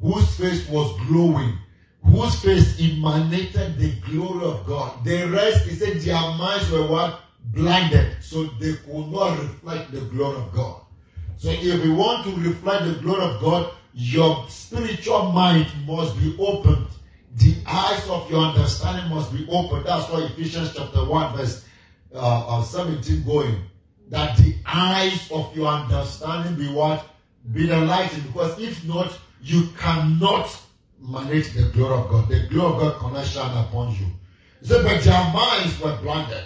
whose 0.00 0.36
face 0.36 0.68
was 0.68 0.98
glowing, 1.06 1.56
whose 2.02 2.34
face 2.40 2.80
emanated 2.80 3.78
the 3.78 3.92
glory 4.10 4.44
of 4.44 4.66
God. 4.66 5.04
The 5.04 5.24
rest, 5.28 5.66
he 5.66 5.74
said, 5.74 6.00
their 6.00 6.14
minds 6.14 6.70
were 6.70 6.86
what? 6.86 7.20
Blinded. 7.52 8.16
So 8.20 8.44
they 8.58 8.74
could 8.74 9.08
not 9.08 9.38
reflect 9.38 9.92
the 9.92 10.00
glory 10.00 10.38
of 10.38 10.52
God. 10.52 10.82
So 11.36 11.50
if 11.50 11.84
you 11.84 11.94
want 11.94 12.24
to 12.26 12.34
reflect 12.40 12.84
the 12.84 12.94
glory 12.94 13.22
of 13.22 13.40
God, 13.40 13.72
your 13.98 14.46
spiritual 14.48 15.32
mind 15.32 15.66
must 15.84 16.16
be 16.20 16.36
opened. 16.38 16.86
The 17.34 17.56
eyes 17.66 18.08
of 18.08 18.30
your 18.30 18.44
understanding 18.44 19.10
must 19.12 19.32
be 19.32 19.44
opened. 19.50 19.86
That's 19.86 20.08
why 20.10 20.22
Ephesians 20.22 20.72
chapter 20.76 21.04
1 21.04 21.36
verse 21.36 21.64
uh, 22.14 22.62
17 22.62 23.24
going 23.24 23.56
that 24.10 24.36
the 24.36 24.54
eyes 24.64 25.28
of 25.32 25.54
your 25.56 25.66
understanding 25.66 26.54
be 26.54 26.72
what? 26.72 27.04
Be 27.52 27.70
enlightened. 27.70 28.22
Because 28.32 28.58
if 28.60 28.84
not, 28.86 29.18
you 29.42 29.68
cannot 29.76 30.56
manage 31.00 31.52
the 31.54 31.68
glory 31.70 31.98
of 31.98 32.08
God. 32.08 32.28
The 32.28 32.46
glory 32.48 32.74
of 32.74 32.80
God 32.80 33.00
cannot 33.00 33.26
shine 33.26 33.56
upon 33.64 33.96
you. 33.96 34.06
So, 34.62 34.80
but 34.84 35.02
their 35.02 35.32
minds 35.32 35.80
were 35.80 35.96
blinded. 36.02 36.44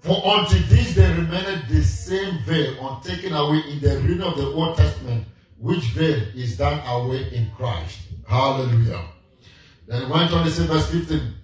For 0.00 0.24
unto 0.24 0.58
this 0.66 0.94
they 0.94 1.08
remained 1.08 1.64
the 1.68 1.82
same 1.82 2.38
veil 2.44 2.76
untaken 2.88 3.32
away 3.32 3.62
in 3.68 3.80
the 3.80 3.98
reading 3.98 4.22
of 4.22 4.36
the 4.36 4.46
Old 4.46 4.76
Testament, 4.76 5.26
which 5.58 5.84
veil 5.92 6.20
is 6.34 6.56
done 6.56 6.80
away 6.86 7.32
in 7.32 7.50
Christ. 7.56 8.00
Hallelujah. 8.26 9.04
Then 9.86 10.08
went 10.08 10.32
on 10.32 10.44
to 10.44 10.50
say 10.50 10.66
verse 10.66 10.90
15. 10.90 11.34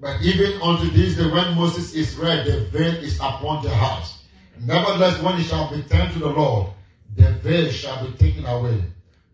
But 0.00 0.20
even 0.22 0.60
unto 0.60 0.90
this 0.90 1.16
the 1.16 1.28
when 1.28 1.54
Moses 1.54 1.94
is 1.94 2.16
read, 2.16 2.46
the 2.46 2.64
veil 2.66 2.94
is 2.96 3.16
upon 3.18 3.62
the 3.62 3.70
hearts. 3.70 4.24
Nevertheless, 4.60 5.22
when 5.22 5.40
it 5.40 5.44
shall 5.44 5.70
be 5.70 5.82
turned 5.82 6.12
to 6.12 6.18
the 6.18 6.28
Lord, 6.28 6.72
the 7.14 7.30
veil 7.32 7.70
shall 7.70 8.06
be 8.06 8.12
taken 8.14 8.44
away. 8.46 8.82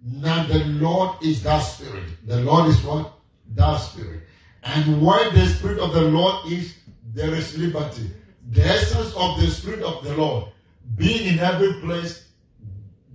Now 0.04 0.46
the 0.46 0.64
Lord 0.64 1.22
is 1.22 1.42
that 1.42 1.60
spirit. 1.60 2.04
The 2.26 2.40
Lord 2.40 2.68
is 2.68 2.82
what? 2.82 3.12
That 3.54 3.76
spirit. 3.76 4.22
And 4.62 5.02
where 5.02 5.30
the 5.30 5.46
spirit 5.46 5.78
of 5.78 5.92
the 5.92 6.02
Lord 6.02 6.52
is, 6.52 6.74
there 7.14 7.34
is 7.34 7.56
liberty. 7.56 8.10
The 8.50 8.64
essence 8.64 9.14
of 9.16 9.40
the 9.40 9.46
spirit 9.46 9.82
of 9.82 10.04
the 10.04 10.16
Lord 10.16 10.52
being 10.96 11.34
in 11.34 11.38
every 11.38 11.74
place, 11.80 12.27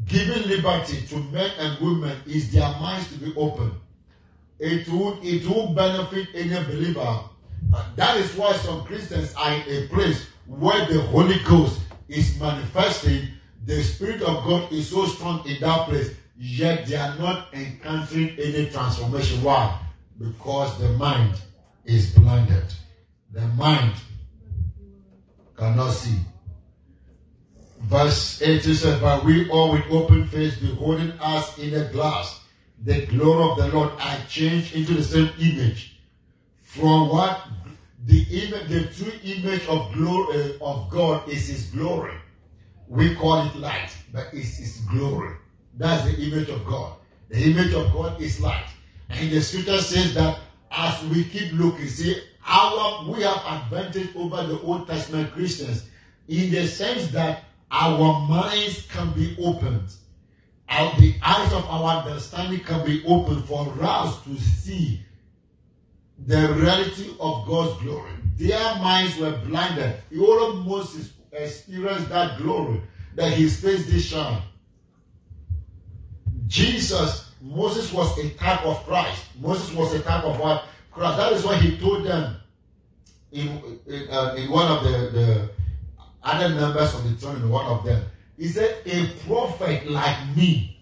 giving 0.05 0.47
liberty 0.47 1.05
to 1.07 1.17
men 1.31 1.51
and 1.59 1.79
women 1.79 2.17
is 2.25 2.51
their 2.51 2.69
minds 2.79 3.11
to 3.11 3.17
be 3.17 3.33
open. 3.35 3.71
It 4.59 4.87
would 4.89 5.23
it 5.23 5.47
will 5.47 5.73
benefit 5.73 6.27
any 6.33 6.63
believer. 6.65 7.19
And 7.73 7.95
that 7.95 8.17
is 8.17 8.33
why 8.35 8.53
some 8.53 8.83
Christians 8.85 9.33
are 9.35 9.53
in 9.53 9.83
a 9.83 9.87
place 9.87 10.27
where 10.47 10.85
the 10.85 11.01
Holy 11.01 11.39
Ghost 11.39 11.81
is 12.07 12.39
manifesting, 12.39 13.27
the 13.65 13.81
Spirit 13.81 14.21
of 14.21 14.43
God 14.43 14.71
is 14.71 14.89
so 14.89 15.05
strong 15.05 15.47
in 15.47 15.59
that 15.61 15.87
place, 15.87 16.11
yet 16.37 16.85
they 16.85 16.95
are 16.95 17.17
not 17.17 17.53
encountering 17.53 18.37
any 18.39 18.69
transformation. 18.69 19.41
Why? 19.41 19.79
Because 20.19 20.77
the 20.79 20.89
mind 20.89 21.41
is 21.85 22.13
blinded. 22.13 22.65
The 23.31 23.47
mind 23.47 23.93
cannot 25.57 25.91
see. 25.91 26.17
Verse 27.83 28.41
18 28.41 28.73
says, 28.75 29.01
But 29.01 29.25
we 29.25 29.49
all 29.49 29.71
with 29.71 29.83
open 29.89 30.27
face, 30.27 30.57
beholding 30.57 31.11
us 31.19 31.57
in 31.57 31.73
a 31.73 31.91
glass, 31.91 32.41
the 32.83 33.05
glory 33.07 33.49
of 33.49 33.57
the 33.57 33.67
Lord, 33.77 33.91
are 33.99 34.17
changed 34.29 34.73
into 34.73 34.93
the 34.93 35.03
same 35.03 35.29
image. 35.39 35.97
From 36.61 37.09
what 37.09 37.45
the 38.05 38.23
image, 38.23 38.67
the 38.69 38.85
true 38.85 39.13
image 39.23 39.65
of 39.67 39.93
glory 39.93 40.57
uh, 40.59 40.65
of 40.65 40.89
God 40.89 41.27
is 41.29 41.47
His 41.47 41.65
glory. 41.67 42.13
We 42.87 43.15
call 43.15 43.45
it 43.45 43.55
light, 43.55 43.95
but 44.11 44.27
it's 44.33 44.57
His 44.57 44.77
glory. 44.89 45.35
That's 45.77 46.03
the 46.05 46.21
image 46.21 46.49
of 46.49 46.65
God. 46.65 46.95
The 47.29 47.43
image 47.43 47.73
of 47.73 47.91
God 47.91 48.21
is 48.21 48.39
light, 48.39 48.67
and 49.09 49.29
the 49.29 49.41
Scripture 49.41 49.81
says 49.81 50.13
that 50.13 50.39
as 50.71 51.03
we 51.05 51.25
keep 51.25 51.51
looking, 51.53 51.87
see, 51.87 52.21
our 52.45 53.09
we 53.09 53.23
have 53.23 53.43
advantage 53.45 54.15
over 54.15 54.43
the 54.47 54.59
Old 54.61 54.87
Testament 54.87 55.31
Christians 55.33 55.85
in 56.27 56.51
the 56.51 56.67
sense 56.67 57.07
that 57.11 57.43
our 57.73 58.27
minds 58.27 58.83
can 58.87 59.11
be 59.13 59.35
opened, 59.43 59.89
our, 60.69 60.95
the 60.99 61.15
eyes 61.23 61.51
of 61.53 61.65
our 61.65 62.03
understanding 62.03 62.59
can 62.59 62.85
be 62.85 63.03
opened 63.05 63.43
for 63.45 63.67
us 63.81 64.23
to 64.23 64.39
see 64.39 65.01
the 66.27 66.53
reality 66.53 67.09
of 67.19 67.47
God's 67.47 67.81
glory. 67.81 68.11
Their 68.37 68.75
minds 68.75 69.17
were 69.17 69.35
blinded. 69.45 69.95
Even 70.11 70.63
Moses 70.67 71.13
experienced 71.31 72.09
that 72.09 72.37
glory 72.37 72.79
that 73.15 73.33
his 73.33 73.59
face 73.59 73.87
did 73.87 74.01
shine. 74.01 74.41
Jesus, 76.47 77.31
Moses 77.41 77.91
was 77.91 78.15
a 78.19 78.29
type 78.31 78.63
of 78.63 78.77
Christ. 78.85 79.25
Moses 79.41 79.73
was 79.73 79.93
a 79.93 80.01
type 80.01 80.23
of 80.23 80.39
what? 80.39 80.65
Christ. 80.91 81.17
That 81.17 81.33
is 81.33 81.43
why 81.43 81.55
he 81.55 81.77
told 81.79 82.05
them 82.05 82.37
in, 83.31 83.79
in, 83.87 84.07
uh, 84.11 84.35
in 84.37 84.51
one 84.51 84.71
of 84.71 84.83
the, 84.83 84.89
the 85.09 85.49
other 86.23 86.49
members 86.49 86.93
of 86.93 87.03
the 87.03 87.15
throne, 87.15 87.49
one 87.49 87.65
of 87.65 87.83
them, 87.83 88.03
he 88.37 88.47
said, 88.47 88.81
A 88.85 89.07
prophet 89.27 89.89
like 89.89 90.35
me 90.35 90.79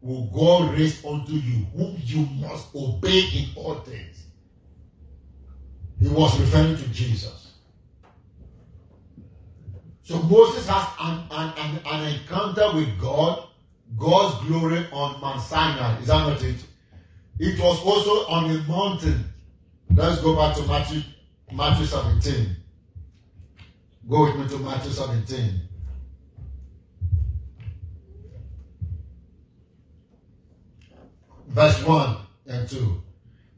will 0.00 0.24
God 0.26 0.72
raise 0.72 1.04
unto 1.04 1.32
you, 1.32 1.64
whom 1.76 1.96
you 2.04 2.26
must 2.40 2.74
obey 2.74 3.20
in 3.34 3.46
all 3.56 3.76
things. 3.76 4.24
He 6.00 6.08
was 6.08 6.38
referring 6.40 6.76
to 6.76 6.88
Jesus. 6.88 7.52
So 10.02 10.20
Moses 10.22 10.66
has 10.68 10.88
an, 11.00 11.22
an, 11.30 11.52
an, 11.56 11.80
an 11.86 12.14
encounter 12.14 12.74
with 12.74 12.98
God, 12.98 13.44
God's 13.96 14.44
glory 14.46 14.86
on 14.92 15.20
Mount 15.20 15.40
Sinai. 15.40 16.00
Is 16.00 16.06
that 16.06 16.26
not 16.26 16.42
it? 16.42 16.64
It 17.38 17.60
was 17.60 17.78
also 17.84 18.28
on 18.30 18.50
a 18.50 18.58
mountain. 18.64 19.24
Let's 19.94 20.20
go 20.20 20.34
back 20.34 20.56
to 20.56 20.62
Matthew, 20.64 21.02
Matthew 21.52 21.86
17. 21.86 22.56
Go 24.08 24.24
with 24.24 24.36
me 24.36 24.48
to 24.48 24.58
Matthew 24.58 24.92
17. 24.92 25.60
Verse 31.48 31.84
1 31.84 32.16
and 32.46 32.68
2. 32.68 33.02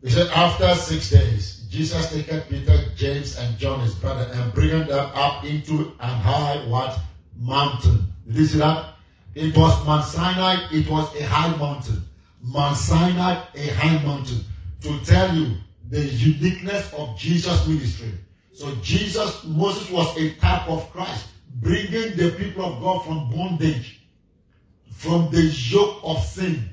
He 0.03 0.11
said, 0.11 0.29
After 0.31 0.75
six 0.75 1.11
days, 1.11 1.67
Jesus 1.71 2.11
taken 2.13 2.41
Peter, 2.43 2.85
James, 2.97 3.39
and 3.39 3.57
John, 3.59 3.81
his 3.81 3.95
brother, 3.95 4.31
and 4.33 4.53
bringing 4.53 4.87
them 4.87 5.11
up 5.15 5.45
into 5.45 5.93
an 6.01 6.11
high 6.21 6.65
what? 6.67 6.99
Mountain. 7.37 8.13
Did 8.27 8.37
you 8.37 8.47
see 8.47 8.59
that? 8.59 8.95
It 9.35 9.57
was 9.57 9.87
Mount 9.87 10.05
Sinai, 10.05 10.69
it 10.73 10.91
was 10.91 11.15
a 11.17 11.25
high 11.25 11.57
mountain. 11.57 12.03
Mount 12.43 12.77
Sinai, 12.77 13.43
a 13.55 13.67
high 13.75 14.03
mountain. 14.05 14.41
To 14.83 14.99
tell 15.05 15.35
you 15.35 15.57
the 15.89 16.01
uniqueness 16.01 16.93
of 16.95 17.17
Jesus' 17.17 17.67
ministry. 17.67 18.13
So 18.53 18.75
Jesus, 18.83 19.45
Moses 19.45 19.91
was 19.91 20.17
a 20.19 20.35
type 20.35 20.69
of 20.69 20.91
Christ, 20.93 21.27
bringing 21.57 22.17
the 22.17 22.35
people 22.37 22.65
of 22.65 22.81
God 22.83 23.05
from 23.05 23.31
bondage, 23.31 24.01
from 24.91 25.31
the 25.31 25.43
yoke 25.43 26.01
of 26.03 26.23
sin. 26.23 26.69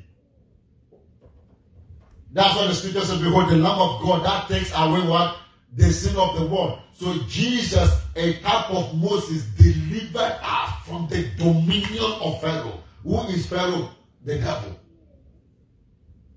That's 2.31 2.55
what 2.55 2.67
the 2.67 2.73
scripture 2.75 3.01
says, 3.01 3.21
behold, 3.21 3.49
the 3.49 3.55
Lamb 3.55 3.79
of 3.79 4.01
God 4.03 4.23
that 4.25 4.47
takes 4.47 4.71
away 4.75 5.07
what? 5.07 5.37
The 5.75 5.91
sin 5.91 6.15
of 6.17 6.37
the 6.37 6.45
world. 6.45 6.79
So 6.93 7.17
Jesus, 7.27 7.89
a 8.15 8.33
type 8.41 8.69
of 8.71 8.95
Moses, 8.95 9.45
delivered 9.57 10.37
us 10.43 10.69
from 10.85 11.07
the 11.07 11.29
dominion 11.37 12.11
of 12.21 12.41
Pharaoh. 12.41 12.83
Who 13.03 13.21
is 13.29 13.45
Pharaoh? 13.45 13.89
The 14.25 14.37
devil. 14.37 14.79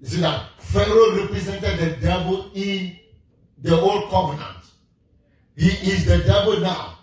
You 0.00 0.06
see 0.06 0.20
that? 0.20 0.48
Pharaoh 0.58 1.16
represented 1.16 1.78
the 1.78 1.96
devil 2.00 2.50
in 2.54 2.96
the 3.58 3.78
old 3.78 4.08
covenant. 4.08 4.61
He 5.56 5.70
is 5.90 6.04
the 6.04 6.18
devil 6.18 6.60
now. 6.60 6.98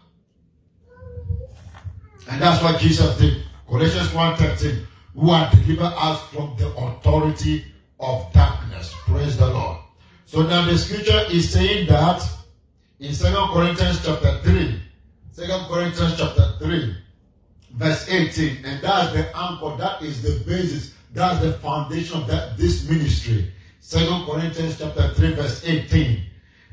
And 2.30 2.42
that's 2.42 2.64
what 2.64 2.80
Jesus 2.80 3.18
did. 3.18 3.44
Colossians 3.68 4.10
1.13 4.10 4.86
who 5.16 5.30
are 5.32 5.50
delivered 5.52 5.94
us 5.98 6.22
from 6.30 6.56
the 6.58 6.68
authority 6.76 7.66
of 8.00 8.32
darkness. 8.34 8.94
Praise 9.06 9.38
the 9.38 9.48
Lord. 9.48 9.78
So 10.26 10.44
now 10.44 10.66
the 10.66 10.78
scripture 10.78 11.24
is 11.32 11.52
saying 11.52 11.88
that 11.88 12.22
in 13.00 13.14
2 13.14 13.26
Corinthians 13.52 14.06
chapter 14.06 14.40
3, 14.44 14.82
2 15.36 15.44
Corinthians 15.68 16.18
chapter 16.18 16.54
3, 16.60 16.96
verse 17.74 18.10
18, 18.10 18.66
and 18.66 18.82
that's 18.82 19.14
the 19.14 19.38
anchor, 19.38 19.76
that 19.78 20.02
is 20.02 20.22
the 20.22 20.44
basis, 20.46 20.94
that's 21.14 21.42
the 21.42 21.54
foundation 21.54 22.22
of 22.22 22.28
that 22.28 22.58
this 22.58 22.88
ministry. 22.88 23.52
2 23.90 24.26
Corinthians 24.26 24.78
chapter 24.78 25.14
3, 25.16 25.34
verse 25.34 25.66
18. 25.66 26.24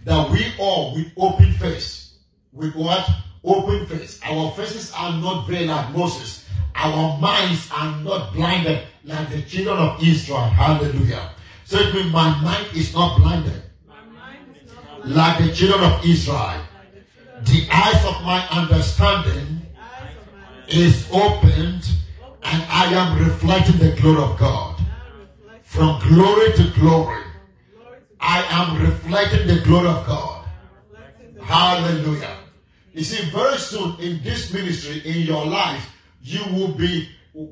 That 0.06 0.30
we 0.30 0.52
all 0.60 0.94
with 0.94 1.10
open 1.16 1.52
face, 1.54 2.12
with 2.52 2.76
what? 2.76 3.10
Open 3.42 3.86
face. 3.86 4.20
Our 4.24 4.52
faces 4.52 4.92
are 4.96 5.10
not 5.20 5.48
veiled 5.48 5.66
like 5.66 5.92
Moses. 5.96 6.44
Our 6.76 7.18
minds 7.18 7.68
are 7.74 7.96
not 8.04 8.32
blinded 8.32 8.84
like 9.02 9.30
the 9.30 9.42
children 9.42 9.78
of 9.78 10.00
Israel. 10.00 10.42
Hallelujah. 10.42 11.32
So 11.64 11.78
it 11.80 11.92
means 11.92 12.12
my 12.12 12.40
mind 12.40 12.68
is 12.76 12.94
not 12.94 13.18
blinded. 13.18 13.52
Is 13.52 13.62
not 13.88 15.02
blinded. 15.02 15.16
Like 15.16 15.38
the 15.38 15.52
children 15.52 15.82
of 15.82 16.04
Israel. 16.04 16.60
The 17.42 17.66
eyes 17.72 18.04
of 18.04 18.22
my 18.22 18.46
understanding 18.52 19.66
is 20.68 21.08
opened 21.12 21.82
and 22.44 22.62
I 22.70 22.94
am 22.94 23.24
reflecting 23.24 23.78
the 23.78 24.00
glory 24.00 24.22
of 24.22 24.38
God. 24.38 24.80
From 25.62 25.98
glory 26.08 26.52
to 26.52 26.70
glory. 26.78 27.25
I 28.20 28.44
am 28.50 28.82
reflecting 28.82 29.46
the 29.46 29.62
glory 29.62 29.88
of 29.88 30.06
God. 30.06 30.46
Hallelujah. 31.42 32.36
You 32.92 33.04
see, 33.04 33.28
very 33.30 33.58
soon 33.58 34.00
in 34.00 34.22
this 34.22 34.52
ministry, 34.52 35.02
in 35.04 35.26
your 35.26 35.44
life, 35.44 35.86
you 36.22 36.42
will 36.52 36.72
be, 36.72 37.08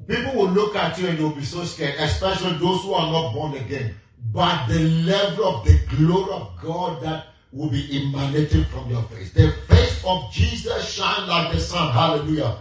people 0.08 0.34
will 0.34 0.48
look 0.48 0.74
at 0.74 0.98
you 0.98 1.08
and 1.08 1.18
you'll 1.18 1.34
be 1.34 1.44
so 1.44 1.64
scared, 1.64 1.94
especially 1.98 2.56
those 2.58 2.82
who 2.82 2.94
are 2.94 3.12
not 3.12 3.34
born 3.34 3.54
again. 3.54 3.94
But 4.32 4.66
the 4.66 4.80
level 5.04 5.44
of 5.44 5.64
the 5.64 5.78
glory 5.96 6.32
of 6.32 6.50
God 6.60 7.02
that 7.02 7.26
will 7.52 7.68
be 7.68 7.86
emanating 7.92 8.64
from 8.64 8.90
your 8.90 9.02
face. 9.04 9.32
The 9.32 9.52
face 9.68 10.02
of 10.04 10.32
Jesus 10.32 10.92
shine 10.92 11.28
like 11.28 11.52
the 11.52 11.60
sun. 11.60 11.92
Hallelujah. 11.92 12.56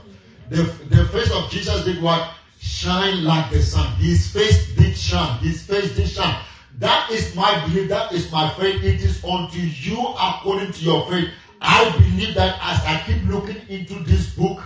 The, 0.50 0.64
the 0.90 1.06
face 1.06 1.32
of 1.32 1.50
Jesus 1.50 1.84
did 1.86 2.02
what? 2.02 2.36
Shine 2.60 3.24
like 3.24 3.50
the 3.50 3.62
sun. 3.62 3.92
His 3.96 4.28
face 4.32 4.76
did 4.76 4.96
shine. 4.96 5.40
His 5.40 5.64
face 5.64 5.96
did 5.96 6.10
shine. 6.10 6.44
That 6.80 7.12
is 7.12 7.36
my 7.36 7.66
belief. 7.66 7.90
That 7.90 8.12
is 8.12 8.32
my 8.32 8.50
faith. 8.56 8.84
It 8.84 9.02
is 9.02 9.24
unto 9.24 9.60
you 9.60 10.00
according 10.20 10.72
to 10.74 10.84
your 10.84 11.10
faith. 11.10 11.30
I 11.62 11.90
believe 11.98 12.36
that 12.36 12.60
as 12.62 12.84
I 12.86 13.02
keep 13.06 13.24
looking 13.28 13.62
into 13.70 14.04
this 14.04 14.34
book, 14.36 14.62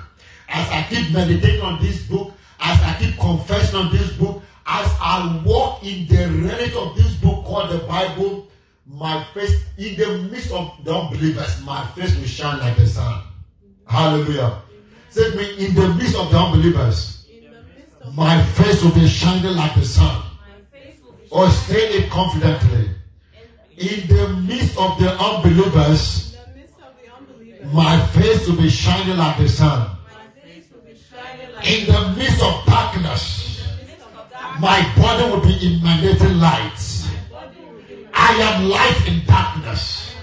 as 0.49 0.67
I 0.69 0.85
keep 0.89 1.11
meditating 1.11 1.61
on 1.61 1.81
this 1.81 2.07
book, 2.07 2.33
as 2.59 2.81
I 2.81 2.95
keep 2.99 3.17
confessing 3.19 3.79
on 3.79 3.91
this 3.91 4.11
book, 4.13 4.41
as 4.65 4.89
I 4.99 5.41
walk 5.45 5.83
in 5.83 6.07
the 6.07 6.27
reality 6.27 6.75
of 6.75 6.95
this 6.95 7.13
book 7.15 7.45
called 7.45 7.69
the 7.69 7.79
Bible, 7.79 8.47
my 8.87 9.23
face, 9.33 9.63
in 9.77 9.95
the 9.97 10.29
midst 10.31 10.51
of 10.51 10.73
the 10.83 10.93
unbelievers, 10.93 11.61
my 11.63 11.85
face 11.87 12.15
will 12.15 12.25
shine 12.25 12.59
like 12.59 12.77
the 12.77 12.87
sun. 12.87 13.21
Hallelujah. 13.85 14.61
Say 15.09 15.35
me, 15.35 15.65
in 15.65 15.75
the 15.75 15.93
midst 15.93 16.15
of 16.15 16.31
the 16.31 16.37
unbelievers, 16.37 17.25
my 18.13 18.41
face 18.43 18.83
will 18.83 18.91
be 18.91 19.07
shining 19.07 19.55
like 19.55 19.75
the 19.75 19.85
sun. 19.85 20.26
Or 21.37 21.47
say 21.51 21.89
it 21.93 22.09
confidently. 22.09 22.89
In 23.77 24.07
the 24.07 24.27
midst 24.47 24.75
of 24.75 24.97
the 24.97 25.11
unbelievers, 25.21 26.35
my 27.71 28.03
face 28.07 28.47
will 28.47 28.55
be 28.55 28.69
shining 28.69 29.17
like 29.17 29.37
the 29.37 29.47
sun. 29.47 29.87
In 31.63 31.85
the 31.85 32.15
midst 32.17 32.41
of 32.41 32.65
darkness, 32.65 33.61
my 34.59 34.81
body 34.97 35.29
will 35.29 35.41
be 35.41 35.53
emanating 35.61 36.39
light. 36.39 36.81
I 38.15 38.33
am 38.41 38.69
light 38.69 39.07
in 39.07 39.23
darkness. 39.27 40.15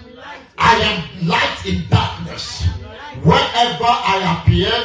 I 0.59 0.75
am 0.81 1.29
light 1.29 1.65
in 1.65 1.89
darkness. 1.89 2.67
Wherever 3.23 3.87
I 3.87 4.43
appeared, 4.43 4.85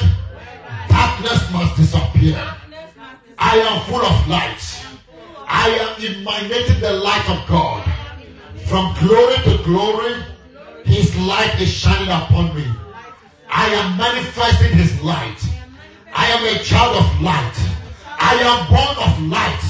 darkness 0.90 1.52
must 1.52 1.76
disappear. 1.76 2.38
I 3.40 3.58
am 3.58 3.82
full 3.90 4.06
of 4.06 4.28
light. 4.28 4.89
I 5.52 5.70
am 5.70 5.96
emanating 5.98 6.80
the 6.80 6.94
light 6.94 7.28
of 7.28 7.48
God. 7.48 7.84
From 8.68 8.94
glory 9.00 9.36
to 9.46 9.64
glory, 9.64 10.14
His 10.86 11.16
light 11.18 11.60
is 11.60 11.74
shining 11.74 12.10
upon 12.10 12.56
me. 12.56 12.66
I 13.50 13.68
am 13.70 13.98
manifesting 13.98 14.78
His 14.78 15.02
light. 15.02 15.42
I 16.14 16.28
am 16.28 16.56
a 16.56 16.64
child 16.64 16.98
of 16.98 17.22
light. 17.22 17.58
I 18.20 18.36
am 18.46 18.70
born 18.70 18.96
of 19.10 19.32
light. 19.32 19.64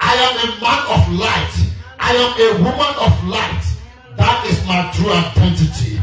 I 0.00 0.14
am 0.16 0.48
a 0.48 0.60
man 0.62 0.82
of 0.96 1.12
light. 1.12 1.54
I 2.00 2.14
am 2.16 2.32
a 2.40 2.62
woman 2.64 2.94
of 2.98 3.28
light. 3.28 3.64
That 4.16 4.46
is 4.46 4.66
my 4.66 4.90
true 4.94 5.12
identity. 5.12 6.00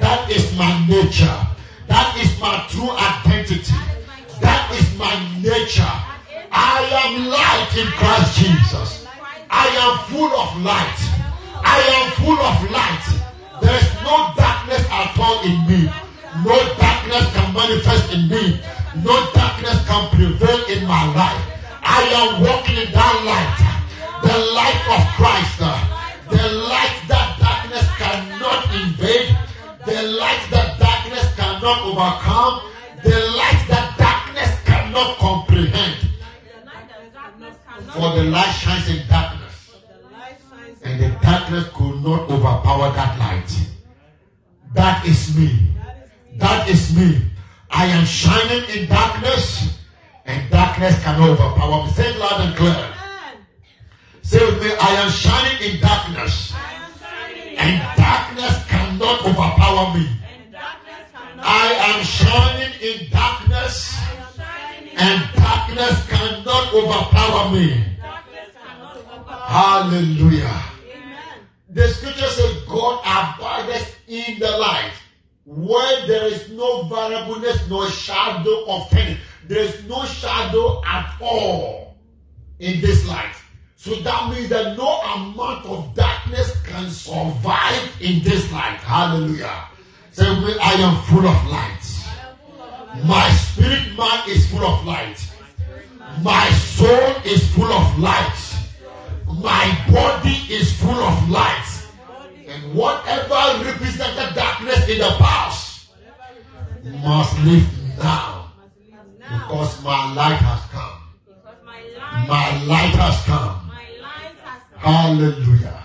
That 0.00 0.30
is 0.30 0.54
my 0.58 0.86
nature. 0.86 1.40
That 1.88 2.14
is 2.20 2.38
my 2.38 2.66
true 2.68 2.90
identity. 2.90 3.74
That 4.42 4.70
is 4.78 4.98
my 4.98 5.16
nature. 5.40 6.15
I 6.52 6.78
am 7.04 7.26
light 7.28 7.72
in 7.76 7.86
Christ 7.98 8.38
Jesus. 8.38 9.06
I 9.50 9.66
am 9.66 9.94
full 10.10 10.32
of 10.32 10.62
light. 10.62 11.00
I 11.64 11.78
am 11.98 12.06
full 12.20 12.38
of 12.38 12.70
light. 12.70 13.06
There 13.62 13.76
is 13.76 13.88
no 14.02 14.32
darkness 14.36 14.84
at 14.90 15.18
all 15.18 15.42
in 15.44 15.56
me. 15.66 15.90
No 16.44 16.56
darkness 16.76 17.32
can 17.32 17.54
manifest 17.54 18.12
in 18.12 18.28
me. 18.28 18.60
No 19.04 19.30
darkness 19.32 19.86
can 19.86 20.10
prevail 20.10 20.64
in 20.66 20.86
my 20.86 21.14
life. 21.14 21.56
I 21.82 22.02
am 22.20 22.42
walking 22.42 22.76
in 22.76 22.92
that 22.92 23.14
light, 23.24 23.56
the 24.22 24.36
light 24.52 24.82
of 24.90 25.02
Christ, 25.16 25.58
the 26.28 26.48
light 26.68 26.96
that 27.08 27.38
darkness 27.38 27.86
cannot 27.96 28.64
invade, 28.74 29.36
the 29.86 30.02
light 30.18 30.42
that 30.50 30.78
darkness 30.78 31.34
cannot 31.36 31.80
overcome, 31.86 32.70
the 33.02 33.16
light 33.36 33.64
that 33.68 33.96
darkness 33.96 34.60
cannot 34.64 35.16
comprehend. 35.16 36.05
For 37.96 38.14
the 38.14 38.24
light 38.24 38.52
shines 38.52 38.90
in 38.90 39.08
darkness, 39.08 39.74
and 40.82 41.00
the 41.00 41.08
darkness 41.22 41.64
could 41.72 42.04
not 42.04 42.28
overpower 42.28 42.92
that 42.92 43.18
light. 43.18 43.48
That 44.74 45.06
is 45.06 45.34
me. 45.34 45.70
That 46.34 46.68
is 46.68 46.94
me. 46.94 47.22
I 47.70 47.86
am 47.86 48.04
shining 48.04 48.68
in 48.76 48.86
darkness, 48.86 49.80
and 50.26 50.50
darkness 50.50 51.02
cannot 51.02 51.30
overpower 51.40 51.86
me. 51.86 51.90
Say 51.92 52.10
it 52.10 52.18
loud 52.18 52.40
and 52.42 52.54
clear. 52.54 52.92
Say 54.20 54.44
with 54.44 54.62
me, 54.62 54.70
I 54.78 54.90
am 55.00 55.10
shining 55.10 55.72
in 55.72 55.80
darkness, 55.80 56.52
and 57.56 57.80
darkness 57.96 58.66
cannot 58.66 59.24
overpower 59.24 59.96
me. 59.96 60.06
I 61.38 61.72
am 61.96 62.04
shining 62.04 62.72
in 62.82 63.10
darkness, 63.10 63.96
and 64.96 65.22
darkness 65.34 66.08
cannot 66.08 66.72
overpower 66.72 67.52
me. 67.52 67.84
Hallelujah. 69.26 70.62
The 71.70 71.88
scripture 71.88 72.26
says, 72.26 72.62
God 72.64 73.00
abideth 73.04 73.96
in 74.08 74.38
the 74.38 74.50
light 74.50 74.92
where 75.44 76.06
there 76.06 76.26
is 76.26 76.50
no 76.50 76.84
variableness, 76.84 77.68
no 77.68 77.88
shadow 77.88 78.64
of 78.68 78.90
turning. 78.90 79.18
There 79.46 79.62
is 79.62 79.84
no 79.84 80.04
shadow 80.04 80.82
at 80.84 81.14
all 81.20 81.96
in 82.58 82.80
this 82.80 83.06
light. 83.06 83.34
So 83.76 83.94
that 83.96 84.30
means 84.32 84.48
that 84.48 84.76
no 84.76 84.98
amount 85.00 85.66
of 85.66 85.94
darkness 85.94 86.60
can 86.62 86.90
survive 86.90 87.90
in 88.00 88.22
this 88.24 88.50
light. 88.50 88.78
Hallelujah. 88.78 89.68
Say, 90.10 90.24
so 90.24 90.58
I 90.60 90.72
am 90.72 91.02
full 91.04 91.28
of 91.28 91.46
light. 91.46 91.85
My 93.04 93.30
spirit 93.30 93.96
man 93.96 94.28
is 94.28 94.50
full 94.50 94.64
of 94.64 94.84
light. 94.86 95.18
My 96.22 96.48
soul 96.50 97.16
is 97.24 97.48
full 97.54 97.72
of 97.72 97.98
light. 97.98 98.38
My 99.26 99.84
body 99.90 100.38
is 100.48 100.72
full 100.80 100.90
of 100.90 101.28
light. 101.28 101.66
And 102.48 102.74
whatever 102.74 103.64
represented 103.64 104.34
darkness 104.34 104.88
in 104.88 104.98
the 104.98 105.14
past 105.18 105.88
must 107.02 107.38
leave 107.40 107.68
now. 107.98 108.52
Because 109.18 109.82
my 109.82 110.14
light 110.14 110.36
has 110.36 110.60
come. 110.70 112.26
My 112.28 112.64
light 112.64 112.94
has 112.94 113.22
come. 113.24 113.70
Hallelujah. 114.76 115.82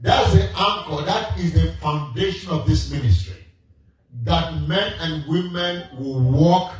That's 0.00 0.32
the 0.32 0.42
anchor. 0.42 1.04
That 1.04 1.38
is 1.38 1.52
the 1.52 1.72
foundation 1.80 2.50
of 2.50 2.66
this 2.66 2.90
ministry. 2.90 3.45
That 4.24 4.68
men 4.68 4.92
and 5.00 5.26
women 5.28 5.88
will 5.98 6.20
walk 6.20 6.74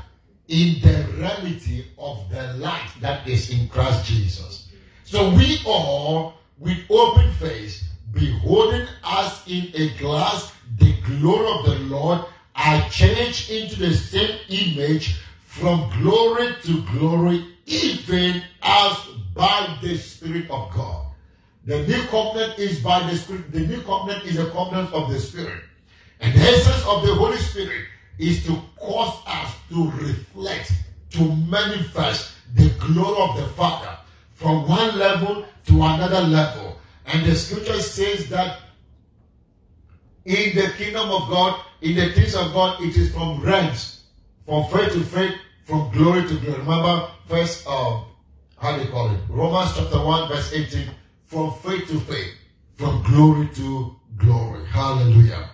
in 0.48 0.80
the 0.80 1.06
reality 1.16 1.86
of 1.98 2.28
the 2.30 2.54
light 2.54 2.90
that 3.00 3.26
is 3.28 3.50
in 3.50 3.68
Christ 3.68 4.04
Jesus. 4.04 4.68
So 5.04 5.30
we 5.30 5.60
all, 5.66 6.34
with 6.58 6.78
open 6.90 7.30
face, 7.32 7.84
beholding 8.12 8.86
as 9.04 9.42
in 9.46 9.70
a 9.74 9.90
glass 9.98 10.52
the 10.78 10.92
glory 11.02 11.48
of 11.58 11.66
the 11.66 11.94
Lord, 11.94 12.20
I 12.54 12.80
change 12.90 13.50
into 13.50 13.76
the 13.76 13.94
same 13.94 14.38
image 14.48 15.16
from 15.38 15.90
glory 16.00 16.56
to 16.64 16.82
glory, 16.92 17.44
even 17.66 18.42
as 18.62 18.96
by 19.34 19.78
the 19.82 19.96
Spirit 19.96 20.50
of 20.50 20.72
God. 20.74 21.06
The 21.64 21.86
new 21.86 22.02
covenant 22.04 22.58
is 22.58 22.80
by 22.80 23.00
the 23.10 23.16
Spirit. 23.16 23.52
The 23.52 23.60
new 23.60 23.82
covenant 23.82 24.24
is 24.24 24.38
a 24.38 24.46
covenant 24.50 24.92
of 24.92 25.10
the 25.10 25.18
Spirit. 25.18 25.62
And 26.20 26.34
the 26.34 26.40
essence 26.40 26.84
of 26.86 27.06
the 27.06 27.14
Holy 27.14 27.36
Spirit 27.36 27.86
is 28.18 28.44
to 28.46 28.60
cause 28.78 29.22
us 29.26 29.54
to 29.70 29.90
reflect, 29.90 30.72
to 31.10 31.36
manifest 31.36 32.32
the 32.54 32.70
glory 32.78 33.20
of 33.20 33.36
the 33.36 33.46
Father 33.54 33.96
from 34.34 34.68
one 34.68 34.98
level 34.98 35.44
to 35.66 35.82
another 35.82 36.20
level. 36.20 36.78
And 37.06 37.24
the 37.24 37.34
scripture 37.34 37.80
says 37.80 38.28
that 38.28 38.60
in 40.24 40.56
the 40.56 40.70
kingdom 40.76 41.10
of 41.10 41.28
God, 41.28 41.60
in 41.82 41.94
the 41.94 42.12
things 42.12 42.34
of 42.34 42.52
God, 42.52 42.82
it 42.82 42.96
is 42.96 43.12
from 43.12 43.40
ranks, 43.42 44.02
from 44.44 44.64
faith 44.70 44.92
to 44.92 45.00
faith, 45.04 45.34
from 45.64 45.90
glory 45.92 46.22
to 46.22 46.38
glory. 46.40 46.58
Remember, 46.58 47.08
first, 47.28 47.64
uh, 47.66 48.02
how 48.58 48.76
do 48.76 48.82
you 48.82 48.90
call 48.90 49.10
it? 49.14 49.20
Romans 49.28 49.72
chapter 49.76 49.98
1, 49.98 50.28
verse 50.28 50.52
18. 50.52 50.88
From 51.26 51.52
faith 51.54 51.88
to 51.88 52.00
faith, 52.00 52.34
from 52.76 53.02
glory 53.02 53.48
to 53.54 53.94
glory. 54.16 54.64
Hallelujah. 54.66 55.50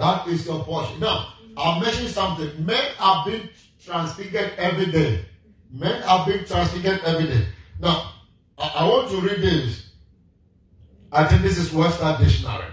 That 0.00 0.26
is 0.28 0.46
your 0.46 0.64
portion. 0.64 0.98
Now, 0.98 1.34
I'll 1.56 1.80
mention 1.80 2.08
something. 2.08 2.64
Men 2.64 2.84
are 2.98 3.24
being 3.24 3.48
transfigured 3.84 4.52
every 4.56 4.86
day. 4.86 5.26
Men 5.70 6.02
are 6.04 6.26
being 6.26 6.44
transfigured 6.44 7.00
every 7.04 7.26
day. 7.26 7.46
Now, 7.78 8.12
I, 8.58 8.72
I 8.76 8.88
want 8.88 9.10
to 9.10 9.20
read 9.20 9.40
this 9.42 9.90
I 11.12 11.26
think 11.26 11.42
this 11.42 11.58
is 11.58 11.72
Webster 11.72 12.16
Dictionary. 12.20 12.70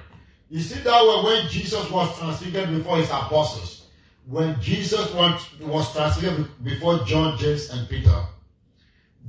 You 0.50 0.60
see 0.60 0.80
that 0.82 1.04
way 1.04 1.24
when 1.24 1.50
Jesus 1.50 1.90
was 1.90 2.18
transfigured 2.20 2.70
before 2.70 2.98
his 2.98 3.10
apostles, 3.10 3.88
when 4.28 4.60
Jesus 4.62 5.12
was 5.13 5.94
transfigured 5.94 6.48
before 6.63 7.00
John, 7.00 7.38
James, 7.40 7.70
and 7.72 7.90
Peter, 7.90 8.24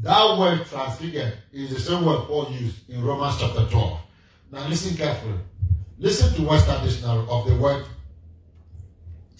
that 0.03 0.39
word 0.39 0.67
transfigured 0.67 1.39
is 1.53 1.71
the 1.71 1.81
same 1.81 2.05
word 2.05 2.27
Paul 2.27 2.51
used 2.53 2.89
in 2.91 3.03
Romans 3.03 3.37
chapter 3.41 3.67
12. 3.67 3.99
Now 4.53 4.69
listen 4.69 4.97
carefully. 4.97 5.39
Listen 5.99 6.33
to 6.35 6.43
Webster 6.49 6.79
Dictionary 6.85 7.27
of 7.29 7.47
the 7.47 7.57
word 7.57 7.85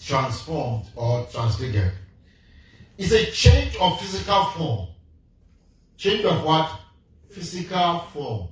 transformed 0.03 0.85
or 0.95 1.25
transfigured. 1.31 1.93
It's 2.97 3.13
a 3.13 3.31
change 3.31 3.77
of 3.77 3.99
physical 4.01 4.45
form. 4.45 4.87
Change 5.95 6.25
of 6.25 6.43
what? 6.43 6.69
Physical 7.29 7.99
form. 8.13 8.49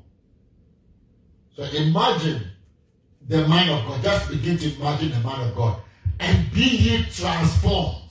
So 1.55 1.63
imagine 1.63 2.43
the 3.27 3.45
mind 3.45 3.71
of 3.71 3.85
God. 3.85 4.01
Just 4.03 4.29
begin 4.29 4.57
to 4.57 4.75
imagine 4.75 5.11
the 5.11 5.19
mind 5.19 5.49
of 5.49 5.55
God. 5.55 5.79
And 6.19 6.49
be 6.53 6.63
ye 6.63 7.03
transformed. 7.11 8.03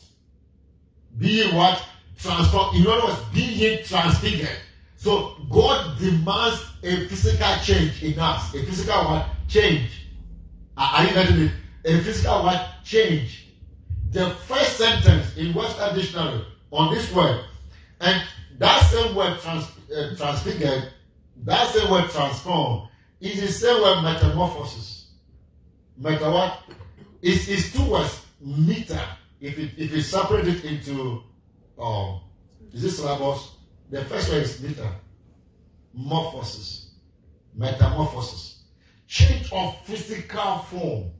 Be 1.18 1.28
ye 1.28 1.52
what? 1.54 1.82
Transformed. 2.18 2.76
In 2.76 2.86
other 2.86 3.06
words, 3.06 3.20
be 3.32 3.40
ye 3.40 3.82
transfigured. 3.82 4.58
So 4.96 5.36
God 5.50 5.98
demands 5.98 6.62
a 6.82 7.08
physical 7.08 7.56
change 7.62 8.02
in 8.02 8.18
us. 8.18 8.54
A 8.54 8.62
physical 8.64 9.04
what? 9.04 9.28
Change. 9.48 10.06
Are 10.76 11.04
you 11.04 11.14
getting 11.14 11.40
it? 11.42 11.52
A 11.84 12.00
physical 12.02 12.42
what? 12.42 12.68
Change. 12.84 13.48
The 14.10 14.30
first 14.30 14.76
sentence 14.76 15.36
in 15.36 15.54
Webster 15.54 15.94
Dictionary 15.94 16.44
on 16.70 16.94
this 16.94 17.12
word, 17.12 17.44
and 18.00 18.22
that 18.58 18.80
same 18.90 19.14
word 19.14 19.38
trans, 19.40 19.64
uh, 19.94 20.14
transfigured, 20.16 20.92
that 21.44 21.68
same 21.72 21.90
word 21.90 22.10
transformed, 22.10 22.88
is 23.20 23.40
the 23.40 23.48
same 23.48 23.80
word 23.82 24.02
metamorphosis. 24.02 25.10
Meta 25.96 26.30
what? 26.30 26.62
It's, 27.22 27.48
it's 27.48 27.72
two 27.72 27.90
words, 27.90 28.22
meter. 28.40 29.00
If 29.40 29.58
it 29.58 29.72
if 29.76 29.92
you 29.92 30.00
separate 30.00 30.48
it 30.48 30.64
into 30.64 31.22
um 31.78 32.20
is 32.72 32.82
this 32.82 32.98
syllabus? 32.98 33.52
The 33.90 34.04
first 34.04 34.30
word 34.30 34.42
is 34.42 34.60
meter. 34.60 34.90
Morphosis. 35.98 36.88
Metamorphosis. 37.54 38.55
Change 39.06 39.52
of 39.52 39.76
physical 39.84 40.58
form. 40.70 41.10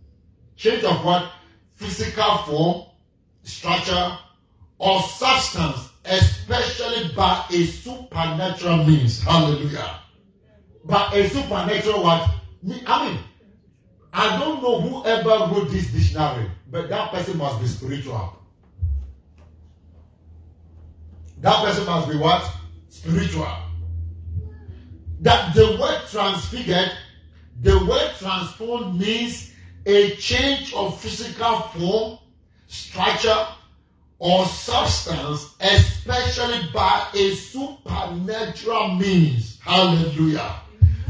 Change 0.57 0.85
of 0.85 1.05
what? 1.05 1.31
Physical 1.75 2.39
form, 2.39 2.85
structure, 3.43 4.19
or 4.79 5.01
substance, 5.03 5.91
especially 6.05 7.13
by 7.15 7.45
a 7.51 7.65
supernatural 7.65 8.85
means. 8.85 9.23
Hallelujah 9.23 10.01
By 10.85 11.11
a 11.15 11.29
supernatural 11.29 12.03
what? 12.03 12.31
I 12.87 13.09
mean, 13.09 13.19
I 14.13 14.39
don't 14.39 14.63
know 14.63 14.81
whoever 14.81 15.53
wrote 15.53 15.71
this 15.71 15.89
dictionary, 15.89 16.51
but 16.71 16.89
that 16.89 17.13
person 17.13 17.37
must 17.37 17.61
be 17.61 17.67
spiritual. 17.67 18.37
That 21.41 21.65
person 21.65 21.85
must 21.85 22.09
be 22.09 22.17
what? 22.17 22.51
Spiritual. 22.89 23.47
That 25.21 25.55
the 25.55 25.77
word 25.81 26.01
transfigured, 26.11 26.93
the 27.63 27.85
word 27.87 28.13
transformed 28.19 28.99
means 28.99 29.53
a 29.87 30.11
change 30.17 30.75
of 30.75 31.01
physical 31.01 31.61
form, 31.61 32.19
structure, 32.67 33.47
or 34.19 34.47
substance, 34.47 35.55
especially 35.61 36.69
by 36.73 37.07
a 37.15 37.35
supernatural 37.35 38.95
means. 38.95 39.59
Hallelujah 39.63 40.63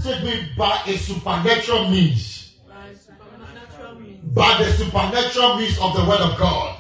take 0.07 0.23
me 0.23 0.49
by 0.57 0.81
a 0.87 0.97
supernatural 0.97 1.89
means. 1.89 2.55
By, 2.69 2.95
supernatural 2.95 4.01
means. 4.01 4.35
by 4.35 4.63
the 4.63 4.73
supernatural 4.73 5.57
means 5.57 5.79
of 5.79 5.95
the 5.95 6.05
word 6.05 6.21
of 6.21 6.39
God. 6.39 6.79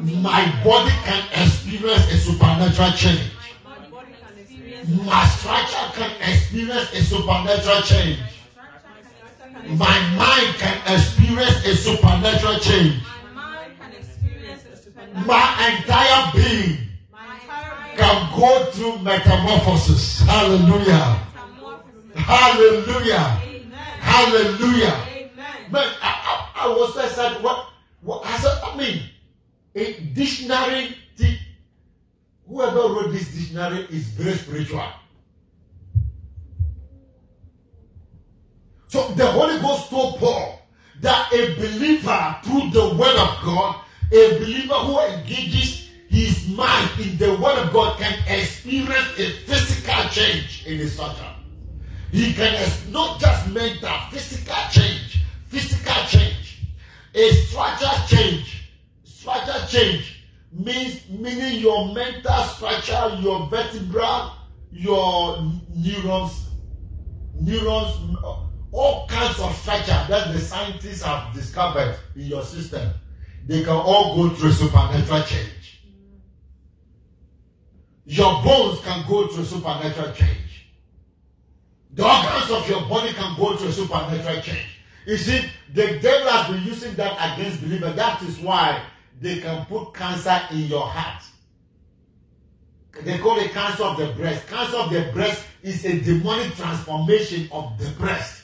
My 0.00 0.44
body 0.64 0.90
can 1.04 1.24
experience 1.32 2.12
a 2.12 2.16
supernatural 2.18 2.90
change. 2.92 3.30
My 4.88 5.26
structure 5.26 6.00
can 6.00 6.10
experience 6.22 6.90
a 6.94 7.02
supernatural 7.02 7.82
change. 7.82 8.18
My 9.76 10.14
mind 10.16 10.56
can 10.56 10.78
experience 10.96 11.62
a 11.66 11.76
supernatural 11.76 12.58
change. 12.58 13.02
My 15.26 15.76
entire 15.76 16.32
being 16.32 16.78
can 17.98 18.38
go 18.38 18.64
through 18.70 19.00
metamorphosis. 19.00 20.22
Hallelujah. 20.22 21.20
Hallelujah. 22.14 23.42
Hallelujah. 24.00 25.04
Man, 25.70 25.84
I, 26.00 26.50
I, 26.56 26.64
I 26.64 26.68
was 26.68 26.94
said 27.14 27.42
what, 27.42 27.66
what 28.00 28.24
I 28.24 28.38
said, 28.38 28.58
I 28.64 28.74
mean, 28.74 29.02
a 29.74 30.00
dictionary, 30.14 30.96
whoever 32.48 32.94
wrote 32.94 33.12
this 33.12 33.28
dictionary 33.28 33.86
is 33.90 34.06
very 34.08 34.36
spiritual. 34.36 34.88
So 38.88 39.08
the 39.08 39.26
Holy 39.26 39.60
Ghost 39.60 39.90
told 39.90 40.18
Paul 40.18 40.62
that 41.00 41.32
a 41.32 41.54
believer 41.56 42.36
through 42.42 42.70
the 42.70 42.94
word 42.94 43.16
of 43.16 43.44
God, 43.44 43.82
a 44.10 44.38
believer 44.38 44.74
who 44.74 44.98
engages 45.00 45.88
his 46.08 46.48
mind 46.48 46.88
in 46.98 47.18
the 47.18 47.36
word 47.36 47.58
of 47.58 47.72
God 47.72 47.98
can 47.98 48.18
experience 48.26 49.18
a 49.18 49.30
physical 49.46 50.08
change 50.08 50.64
in 50.66 50.78
his 50.78 50.94
structure. 50.94 51.34
He 52.10 52.32
can 52.32 52.54
not 52.90 53.20
just 53.20 53.50
mental, 53.50 53.94
physical 54.10 54.56
change, 54.70 55.22
physical 55.48 56.02
change, 56.06 56.62
a 57.14 57.30
structure 57.32 58.16
change. 58.16 58.54
Structure 59.04 59.66
change 59.66 60.17
means 60.52 61.08
meaning 61.08 61.60
your 61.60 61.94
mental 61.94 62.42
structure, 62.44 63.18
your 63.20 63.46
vertebra, 63.48 64.32
your 64.70 65.42
neurons, 65.74 66.48
neurons, 67.40 68.16
all 68.72 69.06
kinds 69.08 69.38
of 69.40 69.54
structure 69.56 70.04
that 70.08 70.32
the 70.32 70.38
scientists 70.38 71.02
have 71.02 71.32
discovered 71.34 71.98
in 72.16 72.22
your 72.22 72.42
system. 72.42 72.92
They 73.46 73.62
can 73.62 73.70
all 73.70 74.14
go 74.14 74.34
through 74.34 74.52
supernatural 74.52 75.22
change. 75.22 75.80
Your 78.04 78.42
bones 78.42 78.80
can 78.80 79.06
go 79.08 79.28
through 79.28 79.44
supernatural 79.44 80.12
change. 80.12 80.66
The 81.92 82.04
organs 82.04 82.50
of 82.50 82.68
your 82.68 82.88
body 82.88 83.12
can 83.12 83.36
go 83.38 83.56
through 83.56 83.72
supernatural 83.72 84.40
change. 84.42 84.80
You 85.06 85.16
see, 85.16 85.48
the 85.72 85.98
devil 86.00 86.28
has 86.30 86.54
been 86.54 86.64
using 86.64 86.94
that 86.94 87.34
against 87.34 87.62
believers. 87.62 87.96
That 87.96 88.22
is 88.22 88.38
why 88.38 88.82
they 89.20 89.40
can 89.40 89.64
put 89.66 89.94
cancer 89.94 90.40
in 90.52 90.62
your 90.62 90.86
heart. 90.86 91.22
They 93.02 93.18
call 93.18 93.38
it 93.38 93.52
cancer 93.52 93.84
of 93.84 93.96
the 93.96 94.12
breast. 94.14 94.48
Cancer 94.48 94.76
of 94.76 94.90
the 94.90 95.10
breast 95.12 95.44
is 95.62 95.84
a 95.84 96.00
demonic 96.00 96.54
transformation 96.54 97.48
of 97.52 97.78
the 97.78 97.90
breast. 97.90 98.42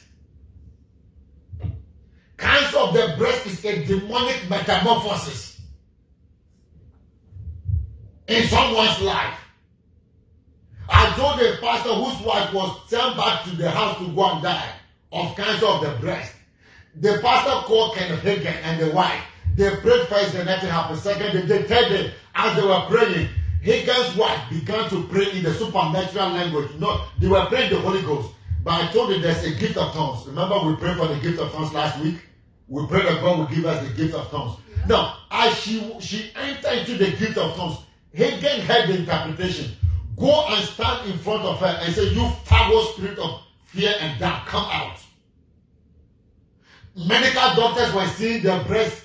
Cancer 2.37 2.79
of 2.79 2.95
the 2.95 3.15
breast 3.19 3.47
is 3.47 3.65
a 3.65 3.85
demonic 3.85 4.49
metamorphosis 4.49 5.61
in 8.29 8.47
someone's 8.49 9.01
life. 9.01 9.39
I 10.89 11.15
told 11.17 11.41
a 11.41 11.57
pastor 11.61 11.95
whose 11.95 12.27
wife 12.27 12.53
was 12.53 12.91
sent 12.91 13.17
back 13.17 13.45
to 13.45 13.51
the 13.57 13.71
house 13.71 13.99
to 13.99 14.09
go 14.15 14.31
and 14.33 14.43
die 14.43 14.73
of 15.13 15.37
cancer 15.37 15.67
of 15.67 15.81
the 15.81 16.01
breast. 16.01 16.33
The 16.97 17.19
pastor 17.23 17.67
called 17.67 17.97
Kenneth 17.97 18.23
Hagin 18.23 18.55
and 18.63 18.81
the 18.81 18.95
wife. 18.95 19.23
They 19.57 19.71
prayed 19.77 20.09
first, 20.09 20.35
and 20.35 20.47
nothing 20.47 20.71
happened. 20.71 20.99
Second, 20.99 21.49
they 21.49 21.63
third 21.63 21.89
day, 21.89 22.13
as 22.35 22.57
they 22.57 22.67
were 22.67 22.87
praying, 22.89 23.29
Hagin's 23.63 24.17
wife 24.17 24.51
began 24.51 24.89
to 24.91 25.05
pray 25.05 25.31
in 25.33 25.43
the 25.43 25.55
supernatural 25.55 26.31
language. 26.31 26.71
No, 26.79 27.05
they 27.19 27.29
were 27.29 27.47
praying 27.47 27.71
the 27.71 27.81
Holy 27.81 28.03
Ghost. 28.03 28.31
But 28.63 28.83
I 28.83 28.93
told 28.93 29.11
you 29.11 29.21
there's 29.21 29.45
a 29.45 29.55
gift 29.55 29.77
of 29.77 29.93
tongues. 29.93 30.27
Remember, 30.27 30.59
we 30.67 30.75
prayed 30.77 30.97
for 30.97 31.07
the 31.07 31.21
gift 31.21 31.39
of 31.39 31.53
tongues 31.53 31.73
last 31.73 32.01
week. 32.01 32.17
We 32.69 32.87
prayed 32.87 33.07
that 33.07 33.21
God 33.21 33.39
will 33.39 33.47
give 33.47 33.65
us 33.67 33.87
the 33.87 33.95
gift 33.95 34.15
of 34.15 34.31
tongues. 34.31 34.59
Yeah. 34.69 34.87
Now, 34.87 35.19
as 35.31 35.59
she 35.59 35.95
she 36.01 36.33
entered 36.35 36.79
into 36.79 36.97
the 36.97 37.11
gift 37.17 37.37
of 37.39 37.55
tongues, 37.57 37.79
Hagin 38.15 38.61
heard 38.61 38.89
the 38.89 38.99
interpretation. 38.99 39.71
Go 40.17 40.47
and 40.49 40.65
stand 40.65 41.11
in 41.11 41.19
front 41.19 41.43
of 41.43 41.59
her 41.61 41.79
and 41.83 41.95
say, 41.95 42.09
You 42.15 42.29
foul 42.45 42.85
spirit 42.93 43.19
of 43.19 43.43
fear 43.67 43.95
and 44.01 44.19
doubt, 44.19 44.47
come 44.47 44.65
out. 44.71 44.99
Medical 46.97 47.55
doctors 47.57 47.93
were 47.93 48.07
seeing 48.07 48.43
their 48.43 48.63
breast. 48.65 49.05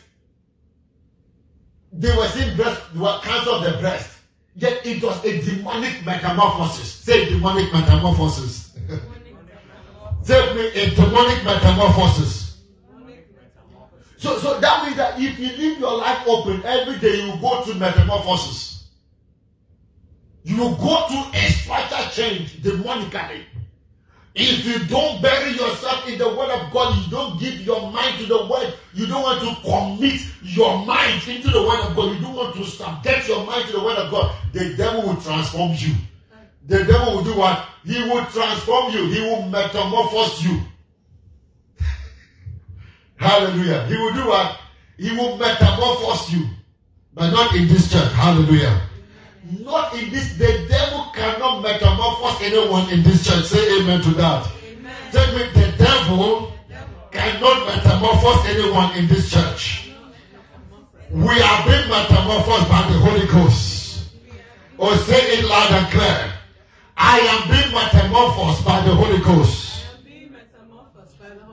They 1.91 2.15
were 2.15 2.28
seeing 2.28 2.56
breast, 2.56 2.82
were 2.95 3.19
cancer 3.23 3.49
of 3.49 3.63
the 3.63 3.78
breast. 3.80 4.17
Yet 4.56 4.86
it 4.86 5.02
was 5.02 5.23
a 5.25 5.41
demonic 5.41 6.06
metamorphosis. 6.06 6.91
Say 6.93 7.30
demonic 7.30 7.71
metamorphosis. 7.73 8.78
Say 10.23 10.54
me 10.54 10.67
a 10.67 10.89
demonic 10.95 11.43
metamorphosis. 11.43 12.58
So, 14.17 14.38
so 14.38 14.60
that 14.60 14.84
means 14.84 14.97
that 14.97 15.19
if 15.19 15.39
you 15.39 15.47
leave 15.58 15.80
your 15.80 15.97
life 15.97 16.28
open 16.28 16.62
every 16.65 16.99
day, 16.99 17.25
you 17.25 17.39
go 17.39 17.62
through 17.62 17.75
metamorphosis. 17.75 18.89
You 20.43 20.58
go 20.58 21.06
to 21.08 21.38
a 21.38 21.52
structure 21.52 22.10
change 22.12 22.62
demonically. 22.62 23.45
If 24.41 24.65
you 24.65 24.80
don't 24.88 25.21
bury 25.21 25.52
yourself 25.52 26.08
in 26.08 26.17
the 26.17 26.30
word 26.30 26.49
of 26.49 26.71
God, 26.71 26.95
you 26.95 27.12
don't 27.12 27.38
give 27.38 27.60
your 27.60 27.91
mind 27.91 28.19
to 28.19 28.25
the 28.25 28.45
word, 28.45 28.73
you 28.93 29.06
don't 29.06 29.21
want 29.21 29.41
to 29.41 29.62
commit 29.69 30.21
your 30.43 30.86
mind 30.86 31.28
into 31.28 31.52
the 31.52 31.62
word 31.62 31.82
of 31.82 31.93
God, 31.93 32.15
you 32.15 32.21
don't 32.21 32.36
want 32.36 32.56
to 32.56 32.63
subject 32.63 33.28
your 33.28 33.45
mind 33.45 33.65
to 33.65 33.73
the 33.73 33.84
word 33.84 33.97
of 33.97 34.10
God, 34.10 34.34
the 34.54 34.75
devil 34.78 35.02
will 35.02 35.21
transform 35.21 35.73
you. 35.75 35.93
The 36.67 36.86
devil 36.86 37.17
will 37.17 37.23
do 37.25 37.36
what? 37.36 37.67
He 37.84 38.02
will 38.04 38.25
transform 38.28 38.93
you, 38.93 39.08
he 39.08 39.19
will 39.19 39.41
metamorphose 39.49 40.41
you. 40.41 40.62
Hallelujah. 43.17 43.88
He 43.88 43.97
will 43.97 44.13
do 44.13 44.25
what? 44.25 44.58
He 44.97 45.12
will 45.17 45.36
metamorphose 45.38 46.32
you. 46.32 46.47
But 47.13 47.32
not 47.32 47.54
in 47.56 47.67
this 47.67 47.91
church. 47.91 48.10
Hallelujah. 48.13 48.84
Not 49.60 49.93
in 49.95 50.10
this, 50.12 50.38
the 50.38 50.65
devil 50.69 51.09
cannot 51.13 51.62
metamorphose 51.62 52.41
anyone 52.41 52.89
in 52.91 53.04
this 53.04 53.26
church. 53.26 53.45
Say 53.45 53.82
amen 53.82 54.02
to 54.02 54.12
that. 54.12 54.52
Amen. 54.63 54.95
Tell 55.12 55.38
me, 55.38 55.43
the 55.54 55.74
devil 55.78 56.54
cannot 57.12 57.67
metamorphose 57.67 58.45
anyone 58.45 58.95
in 58.98 59.08
this 59.08 59.32
church. 59.32 59.91
We 61.12 61.41
are 61.41 61.65
being 61.65 61.89
metamorphosed 61.89 62.69
by 62.69 62.88
the 62.91 63.00
Holy 63.00 63.28
Ghost. 63.28 64.12
Or 64.78 64.95
say 64.98 65.19
it 65.38 65.45
loud 65.45 65.72
and 65.72 65.91
clear. 65.91 66.34
I 66.95 67.19
am 67.19 67.50
being 67.50 67.74
metamorphosed 67.74 68.63
by 68.63 68.82
the 68.82 68.93
Holy 68.93 69.19
Ghost. 69.19 69.86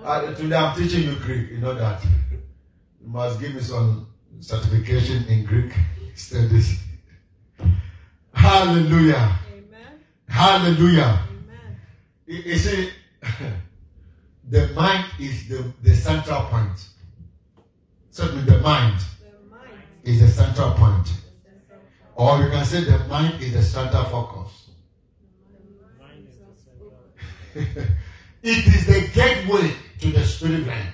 Uh, 0.04 0.34
today 0.34 0.56
I'm 0.56 0.76
teaching 0.76 1.02
you 1.02 1.16
Greek. 1.16 1.50
You 1.50 1.58
know 1.58 1.74
that. 1.74 2.04
You 2.32 3.08
must 3.08 3.40
give 3.40 3.54
me 3.54 3.60
some 3.60 4.06
certification 4.40 5.24
in 5.24 5.44
Greek 5.44 5.72
studies. 6.14 6.80
Hallelujah. 8.34 9.38
Hallelujah. 10.28 11.20
Amen. 11.28 11.76
You, 12.26 12.58
see, 12.58 12.90
the 14.48 14.68
mind 14.68 15.06
is 15.20 15.48
the, 15.48 15.72
the 15.82 15.94
central 15.94 16.42
point. 16.44 16.88
Certainly, 18.10 18.44
the 18.44 18.58
mind, 18.60 18.98
the 19.20 19.50
mind 19.50 19.82
is 20.04 20.20
the 20.20 20.28
central 20.28 20.72
point. 20.72 21.12
Or 22.14 22.40
you 22.40 22.50
can 22.50 22.64
say 22.64 22.84
the 22.84 22.98
mind 23.08 23.42
is 23.42 23.52
the 23.52 23.62
center 23.62 24.02
focus. 24.04 24.70
it 27.54 27.96
is 28.42 28.86
the 28.86 29.08
gateway 29.14 29.72
to 30.00 30.10
the 30.10 30.24
spirit 30.24 30.66
realm. 30.66 30.88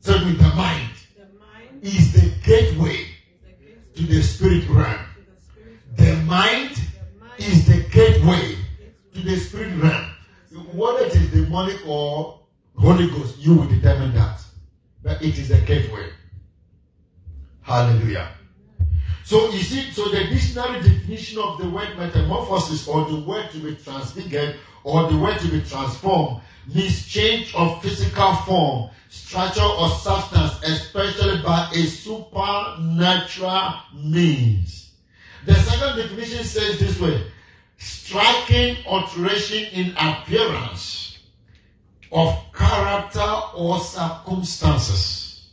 Certainly, 0.00 0.34
the 0.34 0.54
mind, 0.54 0.90
the 1.16 1.26
mind 1.38 1.82
is 1.82 2.12
the 2.12 2.28
gateway 2.44 3.06
to 3.94 4.02
the 4.02 4.22
spirit 4.22 4.68
realm. 4.68 5.00
The 5.96 6.14
mind 6.26 6.80
is 7.38 7.66
the 7.66 7.82
gateway 7.90 8.56
to 9.14 9.20
the 9.20 9.36
spirit 9.36 9.76
realm. 9.80 10.06
Whether 10.72 11.06
it 11.06 11.14
is 11.14 11.30
demonic 11.30 11.86
or 11.86 12.40
Holy 12.76 13.08
Ghost, 13.08 13.38
you 13.38 13.54
will 13.54 13.66
determine 13.66 14.14
that. 14.14 14.40
But 15.02 15.22
it 15.22 15.38
is 15.38 15.50
a 15.50 15.60
gateway. 15.60 16.10
Hallelujah. 17.62 18.30
So 19.24 19.48
you 19.50 19.60
see, 19.60 19.90
so 19.92 20.08
the 20.10 20.24
dictionary 20.24 20.82
definition 20.82 21.38
of 21.38 21.58
the 21.58 21.68
word 21.70 21.96
metamorphosis 21.96 22.86
or 22.86 23.06
the 23.06 23.20
word 23.20 23.50
to 23.52 23.58
be 23.58 23.74
transfigured 23.76 24.56
or 24.82 25.10
the 25.10 25.16
word 25.16 25.38
to 25.40 25.48
be 25.48 25.62
transformed 25.62 26.42
means 26.72 27.06
change 27.06 27.54
of 27.54 27.82
physical 27.82 28.34
form, 28.36 28.90
structure 29.08 29.62
or 29.62 29.88
substance, 29.90 30.62
especially 30.64 31.42
by 31.42 31.70
a 31.74 31.84
supernatural 31.84 33.74
means. 33.94 34.90
The 35.46 35.54
second 35.54 35.96
definition 35.96 36.44
says 36.44 36.78
this 36.78 37.00
way 37.00 37.24
striking 37.78 38.76
alteration 38.86 39.66
in 39.72 39.94
appearance 39.96 41.18
of 42.12 42.36
character 42.52 43.40
or 43.56 43.80
circumstances. 43.80 45.50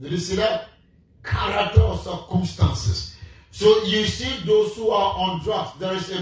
Did 0.00 0.12
you 0.12 0.18
see 0.18 0.36
that? 0.36 0.68
Character 1.22 1.80
or 1.80 1.96
circumstances. 1.96 3.16
So 3.50 3.84
you 3.84 4.04
see 4.04 4.44
those 4.46 4.74
who 4.76 4.90
are 4.90 5.14
on 5.14 5.42
drugs. 5.42 5.78
There 5.78 5.94
is 5.94 6.10
a 6.10 6.18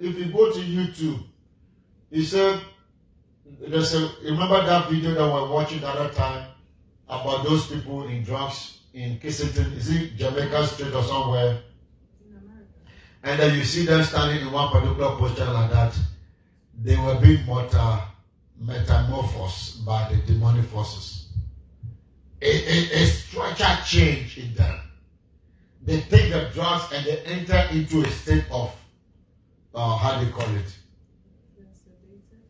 if 0.00 0.18
you 0.18 0.26
go 0.26 0.52
to 0.52 0.58
YouTube, 0.58 1.22
you 2.10 2.22
said, 2.22 2.60
there's 3.60 3.94
a 3.94 4.10
remember 4.24 4.64
that 4.64 4.90
video 4.90 5.14
that 5.14 5.24
we 5.24 5.32
were 5.32 5.48
watching 5.48 5.80
the 5.80 5.88
other 5.88 6.12
time 6.14 6.48
about 7.08 7.44
those 7.44 7.66
people 7.66 8.06
in 8.08 8.22
drugs 8.22 8.78
in 8.94 9.18
Kensington, 9.18 9.72
is 9.74 9.90
it 9.90 10.16
Jamaica 10.16 10.66
Street 10.66 10.92
or 10.92 11.02
somewhere? 11.04 11.62
And 13.28 13.38
then 13.38 13.58
you 13.58 13.62
see 13.62 13.84
them 13.84 14.02
standing 14.04 14.40
in 14.46 14.50
one 14.50 14.72
particular 14.72 15.14
posture 15.16 15.44
like 15.44 15.70
that. 15.70 15.94
They 16.82 16.96
were 16.96 17.20
being 17.20 17.44
meta, 17.46 18.04
metamorphosed 18.58 19.84
by 19.84 20.08
the 20.08 20.16
demonic 20.32 20.64
forces. 20.64 21.28
A, 22.40 22.46
a, 22.46 23.02
a 23.02 23.06
structure 23.06 23.78
change 23.84 24.38
in 24.38 24.54
them. 24.54 24.80
They 25.82 26.00
take 26.00 26.32
the 26.32 26.48
drugs 26.54 26.90
and 26.90 27.04
they 27.04 27.18
enter 27.26 27.68
into 27.70 28.00
a 28.00 28.08
state 28.08 28.44
of, 28.50 28.74
uh, 29.74 29.96
how 29.96 30.18
do 30.18 30.24
you 30.24 30.32
call 30.32 30.48
it? 30.56 30.78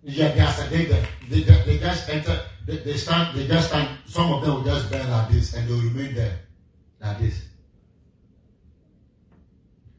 Yeah, 0.04 0.30
they 0.30 0.40
are 0.40 0.52
sedated. 0.52 1.04
They, 1.28 1.40
they, 1.40 1.60
they 1.66 1.78
just 1.78 2.08
enter, 2.08 2.40
they, 2.66 2.76
they 2.76 2.96
stand, 2.96 3.36
they 3.36 3.48
just 3.48 3.70
stand, 3.70 3.98
some 4.06 4.32
of 4.32 4.42
them 4.42 4.54
will 4.54 4.64
just 4.64 4.92
burn 4.92 5.10
like 5.10 5.28
this 5.28 5.54
and 5.54 5.68
they 5.68 5.72
will 5.72 5.80
remain 5.80 6.14
there 6.14 6.38
like 7.00 7.18
this. 7.18 7.47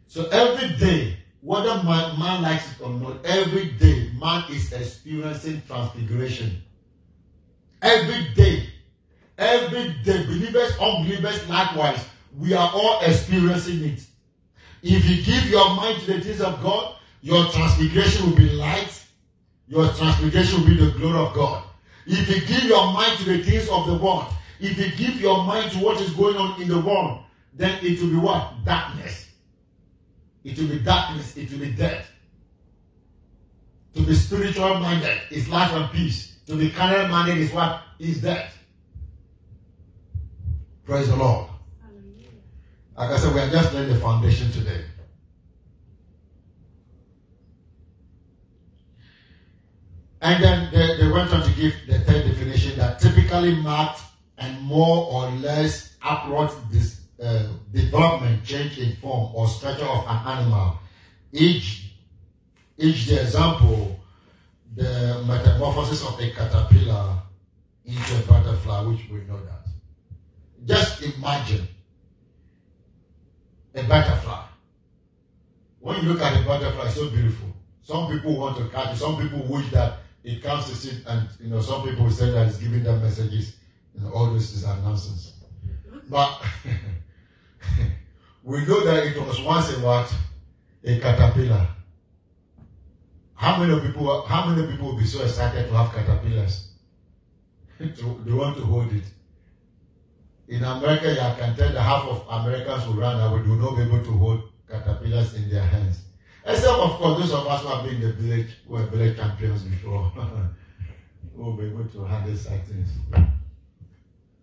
So 0.09 0.25
every 0.29 0.75
day, 0.77 1.17
whether 1.41 1.83
man, 1.83 2.17
man 2.19 2.41
likes 2.41 2.65
it 2.71 2.81
or 2.81 2.89
not, 2.89 3.23
every 3.23 3.65
day 3.73 4.09
man 4.19 4.43
is 4.49 4.73
experiencing 4.73 5.61
transfiguration. 5.67 6.63
Every 7.83 8.33
day. 8.33 8.67
Every 9.37 9.93
day, 10.03 10.25
believers, 10.25 10.73
unbelievers, 10.81 11.47
likewise, 11.47 12.03
we 12.35 12.53
are 12.55 12.71
all 12.73 12.99
experiencing 13.01 13.83
it. 13.83 14.05
If 14.81 15.07
you 15.07 15.23
give 15.23 15.45
your 15.45 15.75
mind 15.75 16.01
to 16.01 16.13
the 16.13 16.21
things 16.21 16.41
of 16.41 16.59
God, 16.63 16.95
your 17.21 17.47
transfiguration 17.51 18.31
will 18.31 18.35
be 18.35 18.49
light. 18.49 19.05
Your 19.67 19.93
transfiguration 19.93 20.61
will 20.61 20.67
be 20.69 20.75
the 20.75 20.91
glory 20.97 21.19
of 21.19 21.35
God. 21.35 21.63
If 22.07 22.27
you 22.27 22.41
give 22.47 22.63
your 22.63 22.91
mind 22.93 23.19
to 23.19 23.25
the 23.25 23.43
things 23.43 23.69
of 23.69 23.85
the 23.85 23.93
world, 23.93 24.25
if 24.59 24.75
you 24.75 24.89
give 24.97 25.21
your 25.21 25.43
mind 25.43 25.71
to 25.73 25.77
what 25.77 26.01
is 26.01 26.09
going 26.13 26.35
on 26.35 26.59
in 26.59 26.67
the 26.67 26.79
world, 26.81 27.25
then 27.53 27.77
it 27.85 28.01
will 28.01 28.09
be 28.09 28.15
what? 28.15 28.65
Darkness. 28.65 29.28
It 30.43 30.57
will 30.57 30.67
be 30.67 30.79
darkness. 30.79 31.35
It 31.37 31.51
will 31.51 31.59
be 31.59 31.71
death. 31.71 32.09
To 33.95 34.01
be 34.01 34.13
spiritual 34.13 34.79
minded 34.79 35.19
is 35.31 35.49
life 35.49 35.71
and 35.73 35.91
peace. 35.91 36.37
To 36.47 36.55
be 36.55 36.69
carnal 36.69 37.07
minded 37.09 37.37
is 37.37 37.51
what? 37.51 37.81
Is 37.99 38.21
death. 38.21 38.57
Praise 40.85 41.09
the 41.09 41.15
Lord. 41.15 41.47
Like 42.97 43.11
I 43.11 43.17
said, 43.17 43.33
we 43.33 43.39
are 43.39 43.49
just 43.49 43.73
laying 43.73 43.89
the 43.89 43.99
foundation 43.99 44.51
today. 44.51 44.83
And 50.21 50.43
then 50.43 50.69
they, 50.73 50.97
they 50.97 51.09
went 51.09 51.31
on 51.31 51.43
to 51.43 51.51
give 51.51 51.73
the 51.87 51.99
third 51.99 52.25
definition 52.25 52.77
that 52.77 52.99
typically 52.99 53.55
marked 53.55 54.01
and 54.37 54.61
more 54.61 55.07
or 55.11 55.29
less 55.37 55.95
upward 56.01 56.51
dis, 56.71 57.01
uh, 57.21 57.43
development, 57.73 58.43
change 58.43 58.77
in 58.79 58.95
form 58.97 59.31
or 59.35 59.47
structure 59.47 59.85
of 59.85 60.05
an 60.07 60.37
animal. 60.37 60.79
Each, 61.31 61.93
each 62.77 63.07
the 63.07 63.21
example, 63.21 63.99
the 64.75 65.23
metamorphosis 65.27 66.05
of 66.05 66.19
a 66.19 66.29
caterpillar 66.31 67.21
into 67.85 68.23
a 68.23 68.27
butterfly, 68.27 68.81
which 68.83 69.09
we 69.11 69.19
know 69.21 69.39
that. 69.43 69.67
Just 70.65 71.01
imagine 71.01 71.67
a 73.75 73.83
butterfly. 73.83 74.43
When 75.79 76.03
you 76.03 76.13
look 76.13 76.21
at 76.21 76.41
a 76.41 76.45
butterfly, 76.45 76.85
it's 76.85 76.95
so 76.95 77.09
beautiful. 77.09 77.49
Some 77.81 78.11
people 78.11 78.37
want 78.37 78.57
to 78.57 78.67
catch 78.69 78.93
it. 78.93 78.97
Some 78.97 79.17
people 79.17 79.45
wish 79.47 79.69
that 79.71 79.99
it 80.23 80.43
comes 80.43 80.69
to 80.69 80.75
sit 80.75 81.05
and, 81.07 81.27
you 81.39 81.49
know, 81.49 81.61
some 81.61 81.87
people 81.87 82.09
say 82.11 82.31
that 82.31 82.47
it's 82.47 82.57
giving 82.57 82.83
them 82.83 83.01
messages. 83.01 83.55
You 83.95 84.01
know, 84.01 84.11
all 84.13 84.33
this 84.33 84.53
is 84.53 84.63
nonsense. 84.63 85.33
But 86.09 86.41
we 88.43 88.65
know 88.65 88.83
that 88.83 89.05
it 89.05 89.17
was 89.21 89.41
once 89.41 89.69
a 89.75 89.79
what? 89.79 90.13
A 90.83 90.99
caterpillar. 90.99 91.67
How 93.35 93.57
many 93.57 93.79
people 93.79 94.21
how 94.23 94.47
many 94.47 94.67
people 94.67 94.87
will 94.87 94.97
be 94.97 95.05
so 95.05 95.23
excited 95.23 95.69
to 95.69 95.73
have 95.77 95.93
caterpillars? 95.93 96.71
they 97.79 98.33
want 98.33 98.57
to 98.57 98.63
hold 98.63 98.91
it. 98.91 99.05
In 100.49 100.63
America, 100.63 101.11
I 101.11 101.39
can 101.39 101.55
tell 101.55 101.71
that 101.71 101.81
half 101.81 102.03
of 102.05 102.25
Americans 102.29 102.85
will 102.87 102.95
run 102.95 103.21
away, 103.21 103.41
will 103.47 103.55
not 103.55 103.77
be 103.77 103.83
able 103.83 104.03
to 104.03 104.11
hold 104.17 104.49
caterpillars 104.69 105.35
in 105.35 105.49
their 105.49 105.63
hands. 105.63 106.01
Except, 106.45 106.79
of 106.79 106.91
course, 106.93 107.19
those 107.21 107.33
of 107.33 107.47
us 107.47 107.61
who 107.61 107.67
have 107.67 107.85
been 107.85 107.95
in 107.95 108.01
the 108.01 108.13
village, 108.13 108.57
who 108.67 108.73
were 108.73 108.85
village 108.87 109.15
champions 109.17 109.63
before, 109.63 110.09
who 111.35 111.43
will 111.43 111.53
be 111.53 111.67
able 111.67 111.85
to 111.85 112.03
handle 112.03 112.35
such 112.35 112.61
things. 112.63 112.89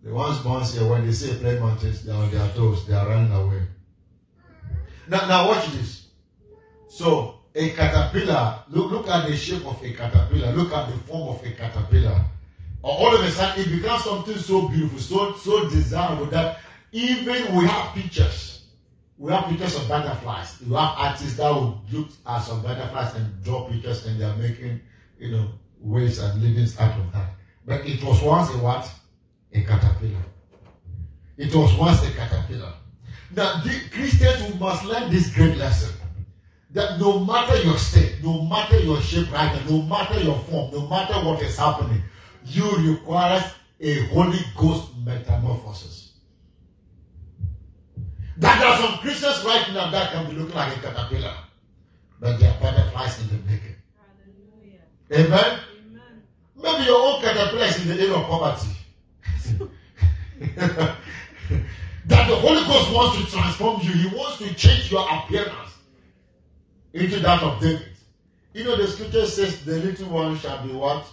The 0.07 0.13
ones 0.13 0.39
born 0.39 0.63
here, 0.63 0.87
when 0.87 1.05
they 1.05 1.11
see 1.11 1.31
a 1.31 1.35
plane 1.35 1.59
mountains, 1.59 2.05
they 2.05 2.13
are 2.13 2.23
on 2.23 2.31
their 2.31 2.47
toes, 2.53 2.87
they 2.87 2.93
are 2.93 3.09
running 3.09 3.29
away. 3.33 3.61
Now, 5.09 5.27
now 5.27 5.49
watch 5.49 5.67
this. 5.73 6.07
So, 6.87 7.39
a 7.53 7.71
caterpillar, 7.71 8.63
look, 8.69 8.89
look 8.89 9.09
at 9.09 9.27
the 9.27 9.35
shape 9.35 9.65
of 9.65 9.83
a 9.83 9.91
caterpillar, 9.91 10.53
look 10.53 10.71
at 10.71 10.87
the 10.87 10.97
form 10.99 11.35
of 11.35 11.45
a 11.45 11.51
caterpillar. 11.51 12.23
All 12.81 13.13
of 13.13 13.21
a 13.21 13.29
sudden, 13.29 13.65
it 13.65 13.81
becomes 13.81 14.05
something 14.05 14.37
so 14.37 14.69
beautiful, 14.69 14.99
so, 14.99 15.35
so 15.35 15.69
desirable 15.69 16.27
that 16.27 16.59
even 16.93 17.57
we 17.57 17.65
have 17.65 17.93
pictures. 17.93 18.65
We 19.17 19.33
have 19.33 19.49
pictures 19.49 19.75
of 19.75 19.89
butterflies. 19.89 20.61
You 20.65 20.73
have 20.75 20.95
artists 20.97 21.35
that 21.35 21.49
will 21.49 21.81
look 21.91 22.07
at 22.25 22.39
some 22.43 22.63
butterflies 22.63 23.13
and 23.15 23.43
draw 23.43 23.69
pictures 23.69 24.05
and 24.05 24.21
they 24.21 24.23
are 24.23 24.37
making, 24.37 24.79
you 25.19 25.31
know, 25.31 25.49
waves 25.81 26.19
and 26.19 26.41
livings 26.41 26.79
out 26.79 26.97
of 26.97 27.11
that. 27.11 27.33
But 27.65 27.85
it 27.85 28.01
was 28.01 28.21
once 28.21 28.49
a 28.51 28.57
what? 28.59 28.89
A 29.53 29.61
caterpillar. 29.61 30.23
It 31.37 31.53
was 31.53 31.73
once 31.75 32.03
a 32.03 32.11
caterpillar. 32.11 32.73
Now, 33.35 33.61
the 33.63 33.79
Christians 33.91 34.59
must 34.59 34.85
learn 34.85 35.11
this 35.11 35.33
great 35.35 35.57
lesson 35.57 35.93
that 36.71 36.99
no 36.99 37.19
matter 37.19 37.61
your 37.63 37.77
state, 37.77 38.15
no 38.23 38.43
matter 38.43 38.79
your 38.79 39.01
shape 39.01 39.31
right 39.31 39.53
now, 39.53 39.69
no 39.69 39.81
matter 39.83 40.19
your 40.19 40.39
form, 40.39 40.71
no 40.71 40.87
matter 40.87 41.13
what 41.25 41.41
is 41.41 41.57
happening, 41.57 42.01
you 42.45 42.69
require 42.91 43.43
a 43.79 44.05
Holy 44.07 44.39
Ghost 44.55 44.89
metamorphosis. 45.05 46.13
That 48.37 48.59
there 48.59 48.67
are 48.67 48.77
some 48.77 48.99
Christians 48.99 49.43
right 49.45 49.67
now 49.73 49.89
that 49.91 50.11
can 50.11 50.29
be 50.29 50.35
looking 50.35 50.55
like 50.55 50.77
a 50.77 50.79
caterpillar, 50.79 51.35
but 52.19 52.39
they 52.39 52.47
are 52.47 52.59
butterflies 52.59 53.21
in 53.21 53.27
the 53.29 53.51
making. 53.51 53.75
Amen? 55.11 55.31
Amen. 55.31 55.59
Maybe 56.55 56.83
your 56.85 57.01
own 57.01 57.21
caterpillar 57.21 57.65
is 57.65 57.81
in 57.81 57.87
the 57.87 58.03
area 58.03 58.15
of 58.15 58.25
poverty. 58.25 58.76
that 60.55 60.97
the 62.07 62.35
Holy 62.35 62.63
Ghost 62.65 62.93
wants 62.93 63.17
to 63.23 63.31
transform 63.31 63.81
you. 63.81 63.91
He 63.91 64.15
wants 64.15 64.37
to 64.39 64.53
change 64.53 64.91
your 64.91 65.07
appearance 65.11 65.77
into 66.93 67.19
that 67.19 67.41
of 67.43 67.59
David. 67.61 67.87
You 68.53 68.63
know, 68.63 68.75
the 68.75 68.87
scripture 68.87 69.25
says 69.25 69.63
the 69.63 69.77
little 69.77 70.09
one 70.09 70.37
shall 70.37 70.65
be 70.65 70.73
what? 70.73 71.05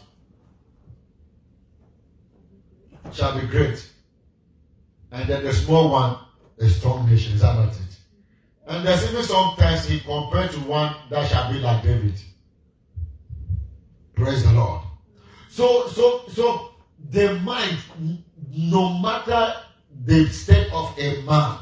Shall 3.13 3.39
be 3.39 3.47
great. 3.47 3.87
And 5.13 5.29
then 5.29 5.45
the 5.45 5.53
small 5.53 5.91
one, 5.91 6.19
a 6.59 6.69
strong 6.69 7.09
nation. 7.09 7.35
Is 7.35 7.43
that 7.43 7.55
not 7.55 7.69
it? 7.69 7.97
And 8.67 8.87
there's 8.87 9.05
even 9.11 9.23
sometimes 9.23 9.85
he 9.85 10.01
compared 10.01 10.51
to 10.53 10.61
one 10.61 10.97
that 11.11 11.29
shall 11.31 11.53
be 11.53 11.59
like 11.59 11.83
David. 11.83 12.15
Praise 14.15 14.45
the 14.45 14.53
Lord. 14.53 14.83
So, 15.49 15.87
so, 15.89 16.25
so 16.29 16.74
the 17.11 17.35
mind, 17.41 17.79
no 18.51 18.99
matter 18.99 19.55
the 20.05 20.27
state 20.29 20.73
of 20.73 20.95
a 20.99 21.23
man, 21.23 21.59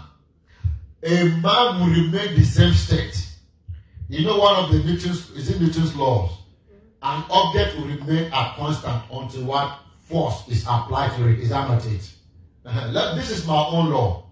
a 1.03 1.25
man 1.41 1.81
will 1.81 1.89
remain 1.89 2.35
the 2.35 2.45
same 2.45 2.73
state. 2.73 3.29
You 4.09 4.25
know, 4.27 4.39
one 4.39 4.65
of 4.65 4.73
the 4.73 4.79
Newton's 4.79 5.31
is 5.31 5.51
in 5.51 5.63
Newton's 5.63 5.95
laws. 5.97 6.31
An 7.03 7.25
object 7.31 7.77
will 7.77 7.87
remain 7.87 8.27
a 8.33 8.53
constant 8.57 9.03
until 9.11 9.45
what 9.45 9.79
force 10.01 10.47
is 10.49 10.63
applied 10.69 11.17
to 11.17 11.29
it. 11.29 11.41
Is 11.41 11.49
that 11.49 11.69
not 11.69 11.85
it? 11.87 12.13
Uh-huh. 12.65 13.15
This 13.17 13.31
is 13.31 13.47
my 13.47 13.67
own 13.67 13.91
law, 13.91 14.27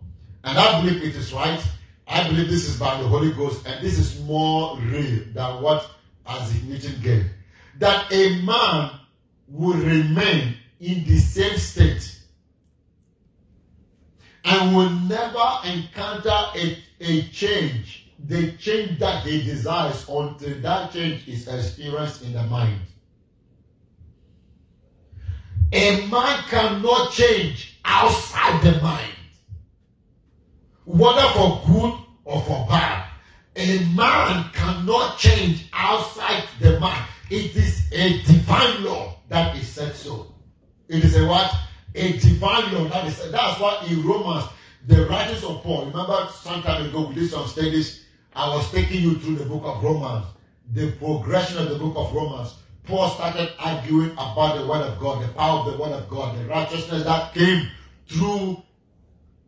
and 0.45 0.57
I 0.57 0.81
believe 0.81 1.03
it 1.03 1.17
is 1.17 1.33
right. 1.33 1.61
I 2.07 2.29
believe 2.29 2.49
this 2.49 2.69
is 2.69 2.79
by 2.79 3.01
the 3.01 3.09
Holy 3.09 3.33
Ghost, 3.33 3.67
and 3.67 3.85
this 3.85 3.99
is 3.99 4.21
more 4.23 4.77
real 4.79 5.25
than 5.33 5.63
what 5.63 5.91
Isaac 6.27 6.63
Newton 6.65 7.01
gave. 7.03 7.27
That 7.79 8.13
a 8.13 8.43
man 8.43 8.91
will 9.49 9.79
remain 9.79 10.55
in 10.81 11.05
the 11.05 11.17
same 11.17 11.57
state 11.57 12.17
and 14.45 14.75
will 14.75 14.91
never 14.91 15.49
encounter 15.65 16.35
a, 16.55 16.79
a 17.01 17.23
change, 17.25 18.11
the 18.19 18.53
change 18.53 18.99
that 18.99 19.23
he 19.25 19.43
desires 19.43 20.07
until 20.09 20.59
that 20.61 20.91
change 20.91 21.29
is 21.29 21.47
experienced 21.47 22.23
in 22.23 22.33
the 22.33 22.43
mind. 22.45 22.81
A 25.73 26.07
man 26.07 26.43
cannot 26.49 27.13
change 27.13 27.79
outside 27.85 28.63
the 28.63 28.81
mind, 28.81 29.15
whether 30.85 31.29
for 31.35 31.63
good 31.67 31.95
or 32.25 32.41
for 32.43 32.67
bad. 32.69 33.07
A 33.57 33.85
man 33.95 34.51
cannot 34.53 35.19
change 35.19 35.69
outside 35.73 36.45
the 36.59 36.81
mind. 36.81 37.05
It 37.29 37.55
is 37.55 37.87
a 37.93 38.23
divine 38.23 38.85
law 38.85 39.17
that 39.29 39.55
is 39.57 39.69
said 39.69 39.95
so. 39.95 40.35
It 40.91 41.05
is 41.05 41.17
a 41.17 41.25
what? 41.25 41.55
A 41.95 42.19
divine 42.19 42.75
law 42.75 42.85
that 42.89 43.07
is. 43.07 43.31
That's 43.31 43.61
why 43.61 43.87
in 43.89 44.03
Romans, 44.03 44.47
the 44.89 45.07
writings 45.07 45.45
of 45.45 45.63
Paul, 45.63 45.87
remember 45.87 46.29
some 46.33 46.63
time 46.63 46.85
ago 46.85 47.07
we 47.07 47.15
did 47.15 47.31
some 47.31 47.47
studies. 47.47 48.07
I 48.35 48.49
was 48.49 48.69
taking 48.73 49.01
you 49.01 49.15
through 49.21 49.37
the 49.37 49.45
book 49.45 49.63
of 49.65 49.85
Romans, 49.85 50.27
the 50.73 50.91
progression 50.93 51.59
of 51.59 51.69
the 51.71 51.79
book 51.79 51.95
of 51.97 52.13
Romans. 52.13 52.55
Paul 52.87 53.09
started 53.11 53.53
arguing 53.61 54.11
about 54.13 54.59
the 54.59 54.67
word 54.67 54.83
of 54.83 54.99
God, 54.99 55.23
the 55.23 55.33
power 55.35 55.61
of 55.61 55.73
the 55.73 55.79
word 55.79 55.93
of 55.93 56.09
God, 56.09 56.37
the 56.37 56.45
righteousness 56.47 57.05
that 57.05 57.35
came 57.35 57.69
through 58.09 58.61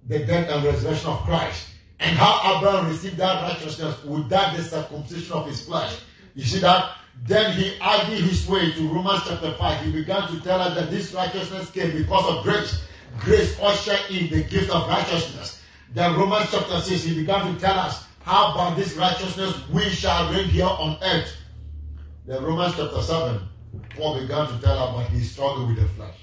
the 0.07 0.21
death 0.21 0.49
and 0.49 0.65
resurrection 0.65 1.11
of 1.11 1.19
Christ. 1.25 1.71
And 1.99 2.17
how 2.17 2.57
Abraham 2.57 2.89
received 2.89 3.17
that 3.17 3.43
righteousness 3.43 4.05
without 4.05 4.57
the 4.57 4.63
circumcision 4.63 5.33
of 5.33 5.47
his 5.49 5.67
flesh. 5.67 5.99
You 6.37 6.45
see 6.45 6.61
that? 6.61 6.99
Then 7.25 7.53
he 7.57 7.79
argued 7.81 8.21
his 8.21 8.47
way 8.49 8.73
to 8.73 8.89
Romans 8.89 9.23
chapter 9.27 9.53
5. 9.53 9.85
He 9.85 9.93
began 9.93 10.29
to 10.29 10.41
tell 10.41 10.61
us 10.61 10.75
that 10.75 10.91
this 10.91 11.13
righteousness 11.13 11.71
came 11.71 11.97
because 11.97 12.37
of 12.37 12.43
grace. 12.43 12.83
Grace 13.21 13.59
ushered 13.61 14.01
in 14.11 14.29
the 14.31 14.43
gift 14.45 14.71
of 14.71 14.89
righteousness. 14.89 15.63
Then 15.95 16.17
Romans 16.17 16.49
chapter 16.51 16.81
6, 16.81 17.05
he 17.05 17.15
began 17.15 17.53
to 17.53 17.61
tell 17.61 17.79
us 17.79 18.05
how 18.23 18.55
by 18.57 18.75
this 18.75 18.95
righteousness 18.97 19.55
we 19.69 19.83
shall 19.91 20.33
reign 20.33 20.49
here 20.49 20.65
on 20.67 20.97
earth. 21.03 21.37
Then 22.27 22.43
Romans 22.43 22.75
chapter 22.77 23.03
7, 23.03 23.41
Paul 23.97 24.21
began 24.21 24.49
to 24.49 24.59
tell 24.61 24.79
us 24.79 24.91
about 24.91 25.09
his 25.11 25.31
struggle 25.31 25.67
with 25.67 25.77
the 25.77 25.89
flesh. 25.89 26.17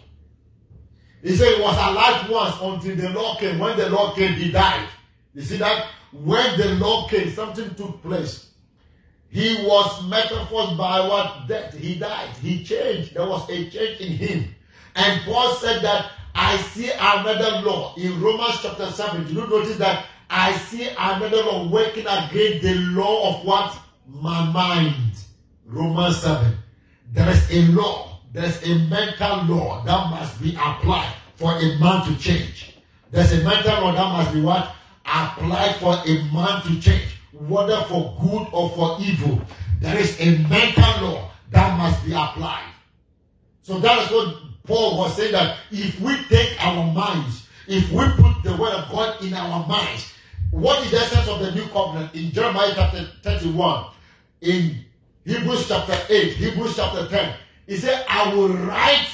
He 1.21 1.35
said 1.35 1.55
he 1.55 1.61
was 1.61 1.75
alive 1.75 2.29
once 2.29 2.55
until 2.61 2.95
the 2.95 3.09
law 3.09 3.37
came. 3.37 3.59
When 3.59 3.77
the 3.77 3.89
law 3.89 4.13
came, 4.15 4.33
he 4.33 4.51
died. 4.51 4.87
You 5.33 5.41
see 5.41 5.57
that? 5.57 5.87
When 6.13 6.57
the 6.57 6.75
law 6.75 7.07
came, 7.07 7.29
something 7.31 7.75
took 7.75 8.01
place. 8.01 8.48
He 9.31 9.63
was 9.63 10.03
metaphors 10.05 10.75
by 10.75 11.07
what 11.07 11.47
death. 11.47 11.77
He 11.77 11.95
died. 11.95 12.29
He 12.41 12.63
changed. 12.63 13.13
There 13.13 13.27
was 13.27 13.47
a 13.49 13.69
change 13.69 14.01
in 14.01 14.13
him. 14.13 14.55
And 14.95 15.21
Paul 15.23 15.53
said 15.55 15.83
that 15.83 16.11
I 16.33 16.57
see 16.57 16.91
another 16.91 17.61
law 17.61 17.93
in 17.95 18.19
Romans 18.19 18.59
chapter 18.61 18.89
7. 18.89 19.27
Did 19.27 19.35
you 19.35 19.47
notice 19.47 19.77
that? 19.77 20.05
I 20.31 20.53
see 20.53 20.89
another 20.97 21.43
law 21.43 21.67
working 21.69 22.07
against 22.07 22.63
the 22.63 22.75
law 22.75 23.39
of 23.39 23.45
what? 23.45 23.77
My 24.07 24.51
mind. 24.51 25.13
Romans 25.67 26.21
7. 26.21 26.57
There 27.13 27.29
is 27.29 27.51
a 27.51 27.71
law. 27.71 28.21
There's 28.33 28.63
a 28.63 28.75
mental 28.89 29.43
law 29.45 29.83
that 29.83 30.09
must 30.09 30.41
be 30.41 30.55
applied 30.55 31.13
for 31.35 31.55
a 31.55 31.77
man 31.79 32.05
to 32.07 32.17
change. 32.19 32.73
There's 33.11 33.31
a 33.33 33.43
mental 33.43 33.81
law 33.81 33.91
that 33.91 34.11
must 34.11 34.33
be 34.33 34.41
what? 34.41 34.71
Applied 35.05 35.75
for 35.75 35.93
a 35.93 36.33
man 36.33 36.63
to 36.63 36.79
change 36.81 37.18
whether 37.33 37.81
for 37.83 38.15
good 38.21 38.47
or 38.51 38.69
for 38.71 38.97
evil, 38.99 39.41
there 39.79 39.97
is 39.97 40.19
a 40.19 40.37
mental 40.47 41.07
law 41.07 41.31
that 41.51 41.77
must 41.77 42.03
be 42.05 42.11
applied. 42.11 42.73
So 43.61 43.79
that 43.79 44.03
is 44.03 44.11
what 44.11 44.35
Paul 44.65 44.97
was 44.97 45.15
saying 45.15 45.33
that 45.33 45.57
if 45.71 45.99
we 45.99 46.15
take 46.25 46.63
our 46.65 46.91
minds, 46.91 47.47
if 47.67 47.91
we 47.91 48.03
put 48.21 48.43
the 48.43 48.55
word 48.57 48.73
of 48.73 48.89
God 48.89 49.23
in 49.23 49.33
our 49.33 49.65
minds, 49.67 50.11
what 50.51 50.83
is 50.83 50.91
the 50.91 50.97
essence 50.97 51.27
of 51.27 51.39
the 51.39 51.51
new 51.51 51.67
covenant? 51.67 52.13
In 52.15 52.31
Jeremiah 52.31 52.71
chapter 52.75 53.07
31, 53.23 53.91
in 54.41 54.83
Hebrews 55.25 55.67
chapter 55.67 55.97
8, 56.09 56.33
Hebrews 56.33 56.75
chapter 56.75 57.07
10, 57.07 57.35
he 57.67 57.77
said, 57.77 58.03
I 58.09 58.33
will 58.33 58.49
write 58.49 59.07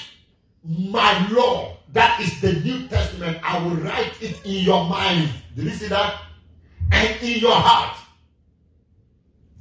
my 0.64 1.28
law. 1.30 1.78
That 1.92 2.20
is 2.22 2.40
the 2.40 2.54
New 2.54 2.88
Testament. 2.88 3.38
I 3.44 3.60
will 3.60 3.76
write 3.76 4.22
it 4.22 4.40
in 4.46 4.64
your 4.64 4.86
mind. 4.86 5.30
Did 5.56 5.66
you 5.66 5.72
see 5.72 5.88
that? 5.88 6.22
And 6.92 7.22
in 7.22 7.40
your 7.40 7.56
heart. 7.56 7.98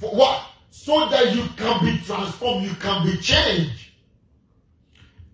For 0.05 0.17
what? 0.17 0.51
So 0.71 1.09
that 1.09 1.35
you 1.35 1.45
can 1.57 1.85
be 1.85 1.99
transformed, 2.05 2.67
you 2.67 2.75
can 2.75 3.07
be 3.07 3.17
changed. 3.19 3.91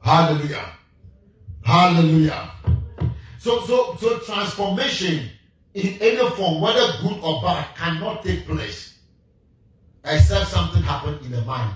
Hallelujah. 0.01 0.65
Hallelujah. 1.65 2.51
So, 3.39 3.65
so, 3.67 3.97
so 3.99 4.19
transformation 4.21 5.29
in 5.75 5.99
any 6.01 6.31
form, 6.31 6.61
whether 6.61 6.93
good 7.03 7.19
or 7.23 7.43
bad, 7.43 7.75
cannot 7.75 8.23
take 8.23 8.47
place 8.47 8.99
except 10.05 10.51
something 10.51 10.83
happen 10.83 11.19
in 11.25 11.33
the 11.33 11.43
mind. 11.43 11.75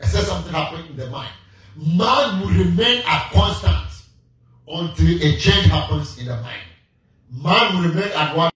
Except 0.00 0.26
something 0.26 0.52
happen 0.52 0.84
in 0.86 0.96
the 0.96 1.08
mind. 1.10 1.32
Man 1.76 2.40
will 2.40 2.48
remain 2.48 3.02
at 3.06 3.30
constant 3.30 3.86
until 4.66 5.22
a 5.22 5.36
change 5.36 5.66
happens 5.66 6.18
in 6.18 6.26
the 6.26 6.36
mind. 6.40 6.62
Man 7.30 7.76
will 7.76 7.88
remain 7.90 8.10
at 8.12 8.36
what? 8.36 8.52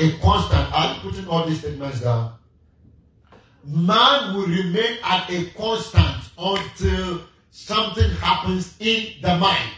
A 0.00 0.18
constant. 0.18 0.68
You 0.74 1.10
putting 1.10 1.28
all 1.28 1.46
these 1.46 1.60
statements 1.60 2.00
down? 2.00 2.34
Man 3.64 4.34
will 4.34 4.46
remain 4.46 4.98
at 5.04 5.30
a 5.30 5.46
constant 5.50 6.24
until 6.38 7.22
something 7.50 8.10
happens 8.12 8.74
in 8.80 9.20
the 9.20 9.36
mind. 9.36 9.74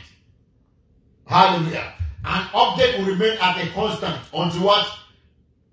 Hallelujah. 1.26 1.94
An 2.24 2.46
object 2.54 2.98
will 2.98 3.06
remain 3.06 3.36
at 3.40 3.58
a 3.66 3.68
constant 3.70 4.16
until 4.32 4.62
what? 4.62 4.88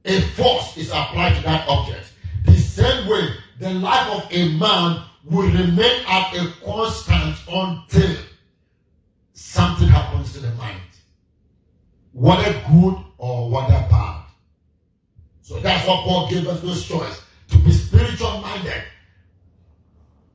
A 0.06 0.22
force 0.22 0.78
is 0.78 0.90
applied 0.90 1.36
to 1.36 1.44
that 1.44 1.68
object. 1.68 2.12
The 2.46 2.56
same 2.56 3.08
way, 3.08 3.30
the 3.60 3.72
life 3.74 4.08
of 4.16 4.28
a 4.32 4.58
man 4.58 5.04
will 5.26 5.48
remain 5.48 6.04
at 6.08 6.34
a 6.34 6.52
constant 6.66 7.36
until 7.52 8.16
something 9.34 9.88
happens 9.88 10.34
to 10.34 10.40
the 10.40 10.52
mind. 10.54 10.80
Whether 12.14 12.54
good 12.72 12.98
or 13.20 13.52
whether 13.52 13.86
bad. 13.92 14.19
So 15.50 15.60
that's 15.62 15.88
what 15.88 16.04
Paul 16.04 16.30
gave 16.30 16.48
us 16.48 16.62
those 16.62 16.88
choice 16.88 17.24
to 17.48 17.58
be 17.58 17.72
spiritual 17.72 18.38
minded. 18.38 18.84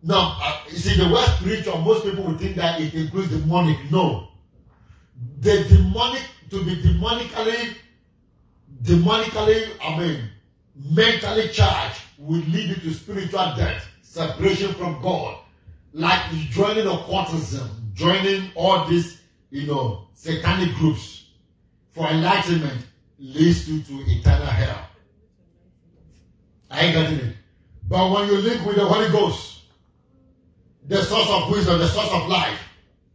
Now, 0.02 0.36
uh, 0.42 0.60
you 0.68 0.76
see, 0.76 1.00
the 1.00 1.08
word 1.08 1.24
spiritual, 1.38 1.78
most 1.82 2.02
people 2.02 2.24
would 2.24 2.40
think 2.40 2.56
that 2.56 2.80
it 2.80 2.92
includes 2.94 3.30
demonic. 3.30 3.78
No. 3.92 4.30
The 5.38 5.62
demonic, 5.68 6.22
to 6.50 6.64
be 6.64 6.74
demonically, 6.82 7.76
demonically, 8.82 9.68
I 9.80 9.98
mean, 10.00 10.30
mentally 10.90 11.48
charged 11.50 12.00
will 12.18 12.42
lead 12.48 12.70
you 12.70 12.74
to 12.74 12.92
spiritual 12.92 13.54
death, 13.56 13.86
separation 14.02 14.74
from 14.74 15.00
God. 15.00 15.38
Like 15.92 16.28
joining 16.50 16.88
occultism, 16.88 17.70
joining 17.94 18.50
all 18.56 18.84
these, 18.86 19.20
you 19.50 19.68
know, 19.68 20.08
satanic 20.14 20.74
groups 20.74 21.26
for 21.92 22.08
enlightenment 22.08 22.84
leads 23.20 23.68
you 23.68 23.80
to 23.80 24.10
eternal 24.10 24.48
hell. 24.48 24.88
I 26.74 26.86
ain't 26.86 27.22
it. 27.22 27.36
But 27.88 28.10
when 28.10 28.28
you 28.28 28.38
live 28.38 28.66
with 28.66 28.76
the 28.76 28.84
Holy 28.84 29.08
Ghost, 29.10 29.62
the 30.86 31.02
source 31.02 31.28
of 31.30 31.50
wisdom, 31.50 31.78
the 31.78 31.86
source 31.86 32.10
of 32.12 32.28
life, 32.28 32.58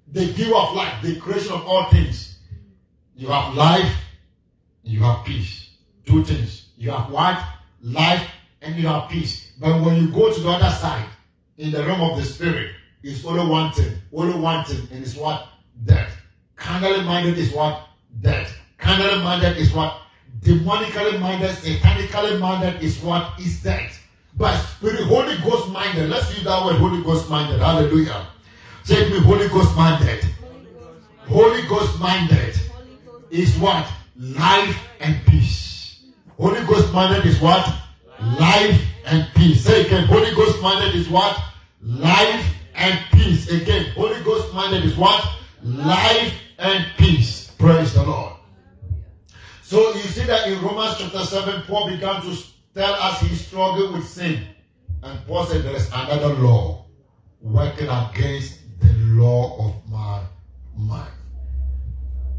the 0.08 0.32
giver 0.34 0.56
of 0.56 0.74
life, 0.74 1.02
the 1.04 1.20
creation 1.20 1.52
of 1.52 1.66
all 1.68 1.90
things, 1.90 2.40
you 3.16 3.28
have 3.28 3.54
life, 3.56 3.94
you 4.84 5.02
have 5.04 5.26
peace. 5.26 5.72
Two 6.06 6.24
things. 6.24 6.70
You 6.78 6.92
have 6.92 7.12
what? 7.12 7.44
Life 7.82 8.26
and 8.62 8.76
you 8.76 8.88
have 8.88 9.10
peace. 9.10 9.52
But 9.60 9.82
when 9.84 9.98
you 9.98 10.10
go 10.10 10.34
to 10.34 10.40
the 10.40 10.50
other 10.50 10.74
side, 10.76 11.10
in 11.58 11.72
the 11.72 11.84
realm 11.84 12.02
of 12.02 12.18
the 12.18 12.24
spirit, 12.24 12.72
it's 13.04 13.26
only 13.26 13.46
one 13.46 13.74
thing. 13.74 13.92
Only 14.14 14.40
one 14.40 14.64
thing. 14.64 14.88
And 14.92 15.04
it's 15.04 15.16
what? 15.16 15.50
Death. 15.84 16.16
Carnally 16.56 17.04
minded 17.04 17.38
is 17.38 17.52
what? 17.52 17.90
Death. 18.22 18.58
Carnally 18.78 19.22
minded 19.22 19.58
is 19.58 19.74
what? 19.74 20.02
Demonically 20.42 21.20
minded, 21.20 21.52
satanically 21.52 22.40
minded 22.40 22.82
is 22.82 23.00
what 23.02 23.40
is 23.40 23.62
that. 23.64 23.92
But 24.38 24.58
spirit, 24.58 25.04
Holy 25.04 25.38
Ghost 25.38 25.70
minded. 25.70 26.10
Let's 26.10 26.34
use 26.34 26.46
that 26.46 26.66
word, 26.66 26.78
Holy 26.78 27.04
Ghost 27.04 27.30
minded. 27.30 27.60
Hallelujah. 27.60 28.28
Say 28.84 29.04
to 29.04 29.10
me, 29.14 29.20
Holy 29.20 29.48
Ghost 29.50 29.76
minded. 29.76 30.24
Holy 31.28 31.62
Ghost 31.68 32.00
minded 32.00 32.56
is 33.30 33.58
what? 33.58 33.86
Life 34.18 34.80
and 35.00 35.16
peace. 35.28 36.04
Holy 36.38 36.66
Ghost 36.66 36.94
minded 36.94 37.26
is 37.26 37.40
what? 37.42 37.72
Life 38.22 38.82
and 39.06 39.28
peace. 39.36 39.64
Say 39.64 39.86
again, 39.86 40.08
Holy 40.08 40.34
Ghost 40.34 40.62
minded 40.62 40.96
is 40.96 41.10
what? 41.10 41.38
Life 41.84 42.56
and 42.76 43.00
peace. 43.12 43.50
Again, 43.50 43.92
Holy 43.92 44.22
Ghost 44.24 44.54
minded 44.54 44.86
is 44.86 44.96
what? 44.96 45.24
Life 45.64 46.34
and 46.58 46.86
peace. 46.98 47.52
Praise 47.58 47.94
the 47.94 48.04
Lord. 48.04 48.39
So 49.70 49.94
you 49.94 50.02
see 50.02 50.24
that 50.24 50.48
in 50.48 50.60
Romans 50.64 50.96
chapter 50.98 51.20
7, 51.20 51.62
Paul 51.68 51.92
began 51.92 52.24
to 52.24 52.36
tell 52.74 52.92
us 52.92 53.22
he 53.22 53.36
struggled 53.36 53.94
with 53.94 54.08
sin. 54.08 54.48
And 55.04 55.24
Paul 55.28 55.46
said 55.46 55.62
there 55.62 55.76
is 55.76 55.88
another 55.90 56.30
law 56.30 56.88
working 57.40 57.88
against 57.88 58.62
the 58.80 58.92
law 58.98 59.68
of 59.68 59.92
my 59.92 60.24
mind. 60.76 61.14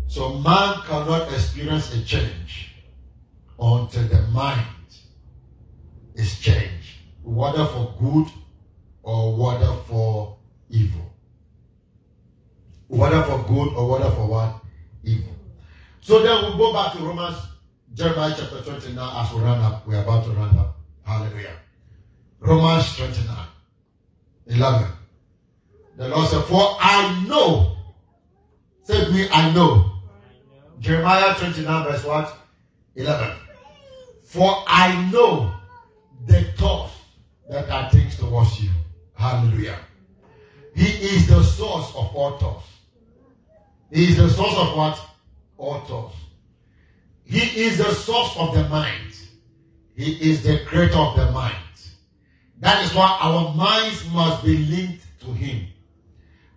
So 0.09 0.41
man 0.41 0.81
cannot 0.89 1.33
experience 1.33 1.95
a 1.95 2.03
change 2.05 2.75
until 3.61 4.09
the 4.09 4.23
mind 4.33 4.67
is 6.17 6.37
changed, 6.41 6.97
whether 7.23 7.65
for 7.65 7.95
good 8.01 8.27
or 9.05 9.37
whether 9.37 9.73
for 9.87 10.37
evil. 10.69 11.15
Whether 12.89 13.23
for 13.23 13.39
good 13.45 13.73
or 13.77 13.89
whether 13.89 14.11
for 14.17 14.27
what? 14.27 14.65
Evil. 15.05 15.40
So 16.01 16.23
then 16.23 16.53
we 16.53 16.59
go 16.59 16.73
back 16.73 16.93
to 16.95 16.99
Romans, 17.01 17.37
Jeremiah 17.95 18.35
chapter 18.37 18.63
29, 18.63 18.97
as 18.99 19.33
we 19.35 19.41
run 19.41 19.61
up, 19.61 19.87
we're 19.87 20.03
about 20.03 20.25
to 20.25 20.31
run 20.31 20.57
up. 20.59 20.77
Hallelujah. 21.05 21.57
Romans 22.41 22.97
29, 22.97 23.37
11. 24.47 24.89
The 25.97 26.09
Lord 26.09 26.29
said, 26.29 26.45
For 26.45 26.77
I 26.81 27.25
know, 27.29 27.77
say 28.85 29.11
me, 29.13 29.29
I 29.31 29.53
know. 29.53 29.91
Jeremiah 30.79 31.35
29, 31.35 31.85
verse 31.85 32.05
what? 32.05 32.35
11. 32.97 33.37
For 34.25 34.65
I 34.67 35.11
know 35.11 35.53
the 36.27 36.45
thoughts 36.57 36.95
that 37.51 37.69
are 37.69 37.91
things 37.91 38.17
towards 38.17 38.63
you. 38.63 38.71
Hallelujah. 39.15 39.79
He 40.75 40.87
is 40.87 41.29
the 41.29 41.43
source 41.43 41.89
of 41.91 42.15
all 42.17 42.39
thoughts. 42.39 42.67
He 43.93 44.05
is 44.05 44.17
the 44.17 44.31
source 44.31 44.57
of 44.57 44.77
what? 44.77 45.10
All. 45.61 46.13
He 47.25 47.65
is 47.65 47.77
the 47.77 47.93
source 47.93 48.35
of 48.39 48.55
the 48.55 48.67
mind. 48.71 49.15
He 49.95 50.31
is 50.31 50.43
the 50.43 50.61
creator 50.65 50.97
of 50.97 51.17
the 51.17 51.31
mind. 51.33 51.55
That 52.61 52.83
is 52.85 52.95
why 52.95 53.19
our 53.21 53.55
minds 53.55 54.11
must 54.11 54.43
be 54.43 54.57
linked 54.57 55.05
to 55.21 55.33
Him. 55.33 55.67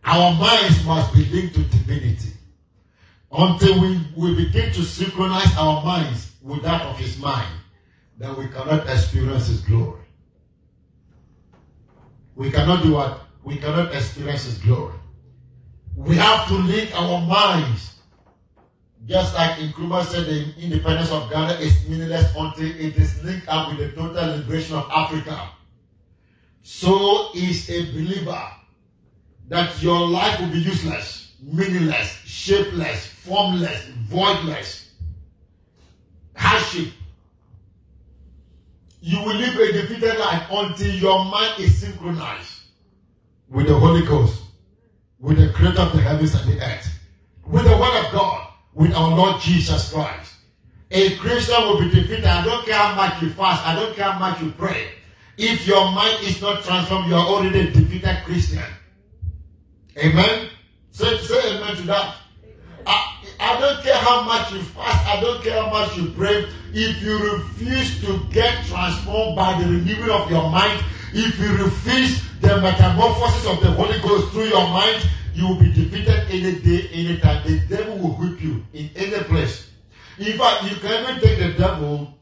Our 0.06 0.34
minds 0.36 0.86
must 0.86 1.14
be 1.14 1.26
linked 1.26 1.56
to 1.56 1.64
divinity. 1.64 2.32
Until 3.30 3.82
we, 3.82 4.00
we 4.16 4.36
begin 4.36 4.72
to 4.72 4.84
synchronize 4.84 5.54
our 5.58 5.84
minds 5.84 6.32
with 6.42 6.62
that 6.64 6.84
of 6.84 6.98
His 6.98 7.20
mind, 7.20 7.52
then 8.18 8.38
we 8.38 8.48
cannot 8.48 8.88
experience 8.88 9.48
His 9.48 9.62
glory. 9.62 10.02
We 12.36 12.52
cannot 12.52 12.84
do 12.84 12.94
what? 12.94 13.22
We 13.44 13.58
cannot 13.58 13.94
experience 13.94 14.46
His 14.46 14.60
glory. 14.60 14.96
We 15.96 16.16
have 16.16 16.48
to 16.48 16.54
link 16.54 16.92
our 16.96 17.20
minds. 17.28 17.93
Just 19.06 19.36
like 19.36 19.58
Nkrumah 19.60 20.06
said, 20.06 20.26
the 20.28 20.54
independence 20.62 21.12
of 21.12 21.30
Ghana 21.30 21.54
is 21.56 21.88
meaningless 21.88 22.34
until 22.38 22.66
it 22.66 22.96
is 22.96 23.22
linked 23.24 23.48
up 23.50 23.70
with 23.70 23.80
the 23.80 23.92
total 23.92 24.38
liberation 24.38 24.78
of 24.78 24.90
Africa. 24.90 25.50
So 26.62 27.32
is 27.36 27.70
a 27.70 27.92
believer 27.92 28.42
that 29.50 29.82
your 29.84 30.08
life 30.08 30.40
will 30.40 30.48
be 30.48 30.60
useless, 30.60 31.36
meaningless, 31.42 32.18
shapeless, 32.24 33.06
formless, 33.06 33.88
voidless, 34.10 34.88
hardship. 36.36 36.94
You 39.02 39.20
will 39.20 39.36
live 39.36 39.56
a 39.58 39.72
defeated 39.74 40.18
life 40.18 40.48
until 40.50 40.96
your 40.96 41.26
mind 41.26 41.60
is 41.60 41.78
synchronized 41.78 42.62
with 43.50 43.68
the 43.68 43.78
Holy 43.78 44.06
Ghost, 44.06 44.42
with 45.20 45.38
the 45.38 45.50
creator 45.50 45.82
of 45.82 45.92
the 45.92 46.02
heavens 46.02 46.34
and 46.36 46.54
the 46.54 46.66
earth, 46.66 46.88
with 47.46 47.66
the 47.66 47.78
word 47.78 48.06
of 48.06 48.12
God, 48.14 48.43
with 48.76 48.94
our 48.94 49.16
Lord 49.16 49.42
Jesus 49.42 49.92
Christ. 49.92 50.34
A 50.92 51.16
Christian 51.18 51.62
will 51.64 51.80
be 51.80 51.90
defeated. 51.90 52.26
I 52.26 52.44
don't 52.44 52.66
care 52.66 52.76
how 52.76 52.96
much 52.96 53.22
you 53.22 53.30
fast, 53.32 53.66
I 53.66 53.76
don't 53.76 53.96
care 53.96 54.12
how 54.12 54.20
much 54.20 54.42
you 54.42 54.52
pray. 54.52 54.90
If 55.38 55.66
your 55.66 55.92
mind 55.92 56.24
is 56.24 56.42
not 56.42 56.64
transformed, 56.64 57.08
you 57.10 57.16
are 57.16 57.26
already 57.26 57.60
a 57.60 57.72
defeated 57.72 58.18
Christian. 58.24 58.64
Amen. 59.98 60.50
Say, 60.92 61.18
say 61.18 61.56
amen 61.58 61.76
to 61.78 61.82
that. 61.84 62.16
I, 62.86 63.26
I 63.40 63.60
don't 63.60 63.84
care 63.84 63.98
how 63.98 64.24
much 64.24 64.52
you 64.52 64.62
fast, 64.62 65.08
I 65.08 65.22
don't 65.22 65.44
care 65.44 65.62
how 65.62 65.70
much 65.70 65.98
you 65.98 66.10
pray. 66.12 66.46
If 66.74 67.02
you 67.02 67.34
refuse 67.34 68.00
to 68.02 68.20
get 68.32 68.66
transformed 68.66 69.36
by 69.36 69.60
the 69.60 69.66
renewing 69.66 70.10
of 70.10 70.30
your 70.30 70.50
mind, 70.50 70.84
if 71.14 71.40
you 71.40 71.64
refuse 71.64 72.24
the 72.42 72.62
metamorphosis 72.62 73.48
of 73.48 73.62
the 73.62 73.72
Holy 73.72 74.00
Ghost 74.02 74.32
through 74.32 74.46
your 74.46 74.68
mind, 74.68 75.08
you 75.34 75.48
will 75.48 75.60
be 75.60 75.72
defeated 75.72 76.26
any 76.30 76.60
day, 76.60 76.90
any 76.94 77.18
time. 77.20 77.44
The 77.46 77.60
devil 77.68 77.98
will 77.98 78.16
whip 78.16 78.42
you 78.42 78.64
in 78.74 78.90
any 78.96 79.24
place. 79.24 79.70
In 80.20 80.38
fact, 80.38 80.64
you 80.64 80.78
can 80.78 81.04
even 81.04 81.22
take 81.22 81.40
the 81.40 81.54
devil 81.58 82.14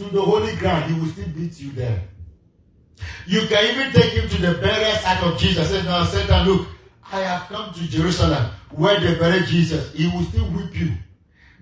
to 0.00 0.04
the 0.04 0.22
holy 0.22 0.56
ground, 0.56 0.92
he 0.92 0.98
will 0.98 1.08
still 1.08 1.28
beat 1.28 1.60
you 1.60 1.70
there. 1.72 2.02
You 3.26 3.46
can 3.46 3.64
even 3.64 3.92
take 3.92 4.12
him 4.12 4.28
to 4.28 4.40
the 4.40 4.54
burial 4.58 4.96
site 4.96 5.22
of 5.22 5.38
Jesus. 5.38 5.68
Say, 5.70 5.82
now, 5.82 6.04
Satan, 6.04 6.48
look, 6.48 6.68
I 7.12 7.20
have 7.20 7.48
come 7.48 7.72
to 7.74 7.80
Jerusalem 7.88 8.50
where 8.70 8.98
they 8.98 9.18
buried 9.18 9.46
Jesus. 9.46 9.92
He 9.92 10.06
will 10.08 10.24
still 10.24 10.44
whip 10.46 10.78
you. 10.78 10.92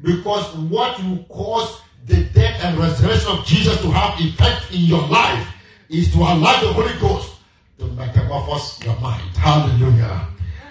Because 0.03 0.55
what 0.57 1.03
will 1.03 1.25
cause 1.25 1.81
the 2.07 2.25
death 2.25 2.65
and 2.65 2.79
resurrection 2.79 3.31
of 3.31 3.45
Jesus 3.45 3.81
to 3.83 3.91
have 3.91 4.21
effect 4.21 4.73
in 4.73 4.83
your 4.83 5.07
life 5.09 5.47
is 5.89 6.13
to 6.13 6.19
allow 6.19 6.61
the 6.61 6.73
Holy 6.73 6.97
Ghost 7.01 7.35
to 7.79 7.87
metamorphose 7.87 8.79
your 8.85 8.99
mind. 9.01 9.37
Hallelujah. 9.37 10.29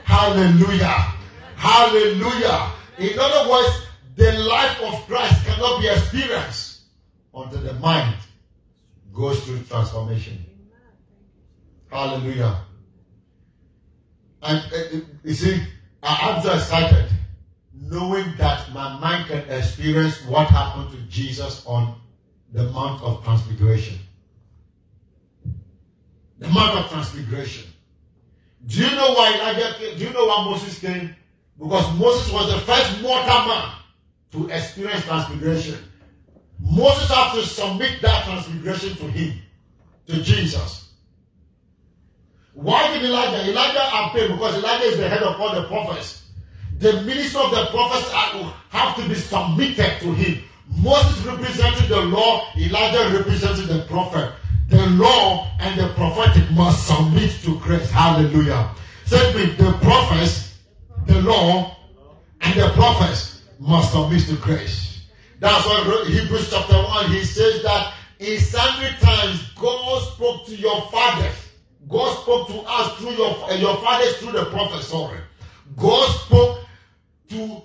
Hallelujah. 0.07 1.13
Hallelujah. 1.57 2.71
In 2.97 3.19
other 3.19 3.51
words, 3.51 3.87
the 4.15 4.31
life 4.39 4.81
of 4.81 5.05
Christ 5.05 5.45
cannot 5.45 5.81
be 5.81 5.89
experienced 5.89 6.83
until 7.33 7.59
the 7.59 7.73
mind 7.73 8.15
goes 9.13 9.43
through 9.43 9.63
transformation. 9.63 10.45
Hallelujah. 11.91 12.61
And 14.43 14.63
uh, 14.73 14.99
you 15.25 15.33
see, 15.33 15.61
I'm 16.01 16.41
so 16.41 16.53
excited 16.53 17.09
knowing 17.73 18.33
that 18.37 18.71
my 18.71 18.97
mind 18.99 19.27
can 19.27 19.39
experience 19.49 20.23
what 20.23 20.47
happened 20.47 20.91
to 20.91 20.97
Jesus 21.09 21.65
on 21.65 21.99
the 22.53 22.63
Mount 22.63 23.03
of 23.03 23.25
Transfiguration. 23.25 23.99
The 26.39 26.47
Mount 26.47 26.79
of 26.79 26.89
Transfiguration. 26.91 27.73
Do 28.67 28.81
you 28.81 28.91
know 28.95 29.13
why 29.13 29.33
Elijah 29.33 29.75
came? 29.79 29.97
Do 29.97 30.03
you 30.03 30.13
know 30.13 30.25
why 30.25 30.45
Moses 30.45 30.79
came? 30.79 31.15
Because 31.57 31.97
Moses 31.97 32.31
was 32.31 32.51
the 32.51 32.59
first 32.61 33.01
mortal 33.01 33.45
man 33.47 33.71
to 34.33 34.49
experience 34.49 35.05
transfiguration. 35.05 35.79
Moses 36.59 37.09
had 37.09 37.33
to 37.35 37.43
submit 37.45 38.01
that 38.01 38.25
transfiguration 38.25 38.95
to 38.97 39.05
him, 39.05 39.39
to 40.07 40.21
Jesus. 40.21 40.89
Why 42.53 42.91
did 42.91 43.03
Elijah? 43.03 43.49
Elijah 43.51 43.89
appeared 43.93 44.31
because 44.31 44.55
Elijah 44.55 44.85
is 44.85 44.97
the 44.97 45.07
head 45.07 45.23
of 45.23 45.39
all 45.39 45.55
the 45.55 45.67
prophets. 45.67 46.23
The 46.79 47.01
minister 47.03 47.39
of 47.39 47.51
the 47.51 47.67
prophets 47.67 48.11
have 48.11 48.95
to 48.97 49.07
be 49.07 49.15
submitted 49.15 49.99
to 50.01 50.13
him. 50.13 50.43
Moses 50.81 51.23
represented 51.25 51.87
the 51.87 52.01
law, 52.01 52.49
Elijah 52.57 53.17
represented 53.17 53.67
the 53.67 53.85
prophet. 53.87 54.33
The 54.67 54.85
law 54.91 55.49
and 55.59 55.79
the 55.79 55.87
prophetic 55.93 56.49
must 56.51 56.87
submit 56.87 57.31
to 57.43 57.57
grace. 57.59 57.89
Hallelujah. 57.89 58.71
Say 59.05 59.31
the 59.55 59.71
prophets, 59.81 60.59
the 61.05 61.21
law, 61.21 61.77
and 62.41 62.59
the 62.59 62.69
prophets 62.69 63.43
must 63.59 63.93
submit 63.93 64.23
to 64.27 64.35
grace. 64.35 65.07
That's 65.39 65.65
why 65.65 66.05
Hebrews 66.07 66.49
chapter 66.49 66.75
1 66.75 67.11
he 67.11 67.23
says 67.23 67.63
that 67.63 67.93
in 68.19 68.39
sundry 68.39 68.89
times 68.99 69.51
God 69.55 70.01
spoke 70.13 70.45
to 70.47 70.55
your 70.55 70.81
fathers. 70.91 71.35
God 71.87 72.21
spoke 72.21 72.47
to 72.49 72.59
us 72.67 72.97
through 72.97 73.11
your, 73.11 73.31
uh, 73.49 73.53
your 73.53 73.77
fathers 73.77 74.17
through 74.17 74.33
the 74.33 74.45
prophets. 74.45 74.87
Sorry. 74.87 75.19
God 75.77 76.09
spoke 76.09 76.59
to 77.29 77.61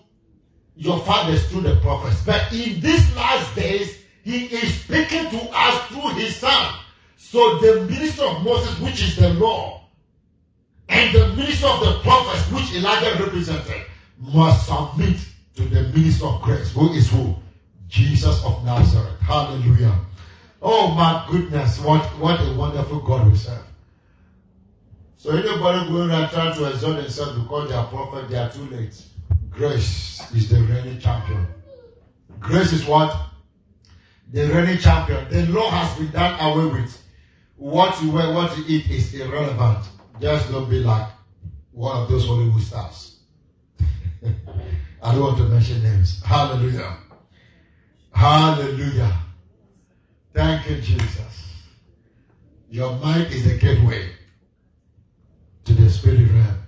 your 0.77 1.01
fathers 1.01 1.49
through 1.49 1.63
the 1.63 1.77
prophets. 1.77 2.23
But 2.25 2.53
in 2.53 2.81
these 2.81 3.17
last 3.17 3.55
days, 3.57 3.99
he 4.23 4.47
is 4.47 4.83
speaking 4.83 5.29
to 5.31 5.51
us 5.53 5.87
through 5.89 6.11
his 6.11 6.37
son. 6.37 6.75
So 7.33 7.57
the 7.61 7.87
ministry 7.87 8.27
of 8.27 8.45
Moses, 8.45 8.79
which 8.81 9.01
is 9.01 9.17
the 9.17 9.31
law, 9.31 9.81
and 10.91 11.15
the 11.15 11.29
ministry 11.29 11.67
of 11.67 11.81
the 11.81 11.99
prophets, 12.01 12.47
which 12.53 12.75
Elijah 12.75 13.25
represented, 13.25 13.87
must 14.19 14.67
submit 14.67 15.17
to 15.57 15.63
the 15.63 15.85
ministry 15.97 16.29
of 16.29 16.43
grace. 16.43 16.71
Who 16.75 16.93
is 16.93 17.11
who? 17.11 17.35
Jesus 17.89 18.45
of 18.45 18.63
Nazareth. 18.67 19.19
Hallelujah. 19.21 19.99
Oh 20.61 20.91
my 20.91 21.27
goodness, 21.31 21.81
what, 21.81 22.03
what 22.19 22.39
a 22.39 22.53
wonderful 22.53 23.01
God 23.01 23.27
we 23.27 23.39
serve. 23.39 23.65
So 25.17 25.31
anybody 25.31 25.91
going 25.91 26.11
around 26.11 26.29
trying 26.33 26.55
to 26.55 26.69
exalt 26.69 26.99
themselves 26.99 27.39
because 27.39 27.71
they 27.71 27.75
are 27.75 27.87
prophet, 27.87 28.29
they 28.29 28.37
are 28.37 28.51
too 28.51 28.67
late. 28.67 29.03
Grace 29.49 30.21
is 30.35 30.51
the 30.51 30.61
reigning 30.61 31.01
champion. 31.01 31.47
Grace 32.41 32.75
is 32.75 32.85
what? 32.85 33.17
The 34.35 34.49
reigning 34.49 34.77
champion. 34.77 35.27
The 35.31 35.51
law 35.51 35.71
has 35.71 35.97
been 35.97 36.11
done 36.11 36.39
away 36.39 36.67
with. 36.83 37.02
What 37.63 38.03
you 38.03 38.11
wear, 38.11 38.35
what 38.35 38.59
you 38.59 38.65
eat 38.67 38.91
is 38.91 39.15
irrelevant. 39.15 39.87
Just 40.21 40.51
don't 40.51 40.69
be 40.69 40.81
like 40.81 41.09
one 41.71 41.97
of 41.97 42.09
those 42.09 42.27
Hollywood 42.27 42.61
stars. 42.61 43.21
I 45.03 45.13
don't 45.13 45.21
want 45.21 45.39
to 45.39 45.45
mention 45.45 45.81
names. 45.81 46.21
Hallelujah. 46.25 46.97
Hallelujah. 48.11 49.17
Thank 50.35 50.69
you, 50.69 50.81
Jesus. 50.81 51.53
Your 52.69 52.97
mind 52.97 53.33
is 53.33 53.45
the 53.45 53.57
gateway 53.57 54.11
to 55.65 55.73
the 55.73 55.89
spirit 55.89 56.33
realm. 56.33 56.67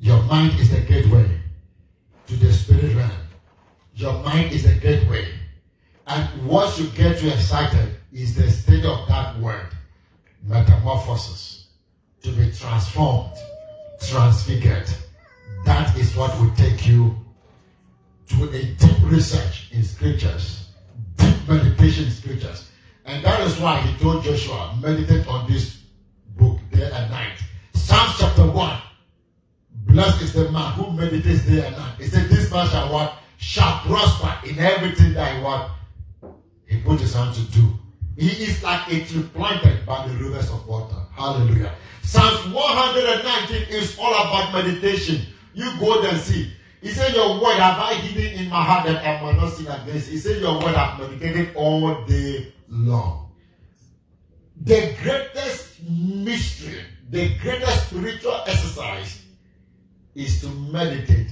Your 0.00 0.20
mind 0.24 0.58
is 0.58 0.68
the 0.70 0.80
gateway 0.80 1.30
to 2.26 2.36
the 2.36 2.52
spirit 2.52 2.96
realm. 2.96 3.12
Your 3.94 4.14
mind 4.24 4.50
is 4.52 4.64
the 4.64 4.74
gateway. 4.80 5.28
And 6.08 6.48
once 6.48 6.80
you 6.80 6.88
get 6.88 7.22
you 7.22 7.30
excited, 7.30 8.00
is 8.12 8.34
the 8.34 8.50
state 8.50 8.84
of 8.84 9.06
that 9.08 9.38
word, 9.38 9.68
metamorphosis, 10.42 11.68
to 12.22 12.30
be 12.32 12.50
transformed, 12.52 13.36
transfigured. 14.00 14.88
That 15.64 15.96
is 15.96 16.14
what 16.16 16.38
will 16.40 16.54
take 16.56 16.86
you 16.86 17.16
to 18.28 18.50
a 18.50 18.62
deep 18.62 18.96
research 19.04 19.68
in 19.72 19.82
scriptures 19.82 20.62
meditation 21.48 22.10
scriptures. 22.10 22.70
And 23.04 23.24
that 23.24 23.40
is 23.40 23.58
why 23.58 23.80
he 23.80 23.98
told 23.98 24.24
Joshua, 24.24 24.76
meditate 24.80 25.26
on 25.26 25.50
this 25.50 25.82
book 26.36 26.58
day 26.70 26.90
and 26.92 27.10
night. 27.10 27.38
Psalms 27.74 28.14
chapter 28.18 28.46
1. 28.46 28.78
Blessed 29.86 30.22
is 30.22 30.32
the 30.32 30.50
man 30.50 30.72
who 30.72 30.92
meditates 30.92 31.44
day 31.46 31.66
and 31.66 31.76
night. 31.76 31.94
He 31.98 32.06
said, 32.06 32.28
This 32.28 32.50
man 32.50 32.68
shall 32.68 32.92
what? 32.92 33.18
Shall 33.38 33.80
prosper 33.80 34.48
in 34.48 34.58
everything 34.58 35.14
that 35.14 35.36
he 35.36 35.42
what? 35.42 35.70
He 36.66 36.80
put 36.80 37.00
his 37.00 37.14
hand 37.14 37.34
to 37.34 37.42
do. 37.52 37.78
He 38.16 38.44
is 38.44 38.62
like 38.62 38.92
a 38.92 39.04
tree 39.04 39.22
planted 39.34 39.86
by 39.86 40.06
the 40.06 40.14
rivers 40.14 40.50
of 40.50 40.66
water. 40.66 40.96
Hallelujah. 41.14 41.74
Psalms 42.02 42.52
119 42.54 43.68
is 43.70 43.96
all 43.98 44.12
about 44.12 44.52
meditation. 44.52 45.26
You 45.54 45.72
go 45.78 46.02
and 46.02 46.18
see. 46.18 46.52
He 46.82 46.88
said, 46.88 47.14
Your 47.14 47.40
word 47.40 47.54
have 47.54 47.78
I 47.78 47.94
hidden 47.94 48.44
in 48.44 48.50
my 48.50 48.62
heart 48.62 48.86
that 48.86 49.06
I 49.06 49.22
might 49.22 49.36
not 49.36 49.52
sin 49.52 49.66
against. 49.68 50.08
He 50.08 50.18
said, 50.18 50.40
Your 50.40 50.54
word 50.60 50.74
have 50.74 50.98
meditated 50.98 51.54
all 51.54 52.04
day 52.04 52.52
long. 52.68 53.30
The 54.60 54.94
greatest 55.02 55.80
mystery, 55.88 56.82
the 57.10 57.36
greatest 57.38 57.88
spiritual 57.88 58.42
exercise 58.46 59.22
is 60.14 60.40
to 60.40 60.48
meditate 60.48 61.30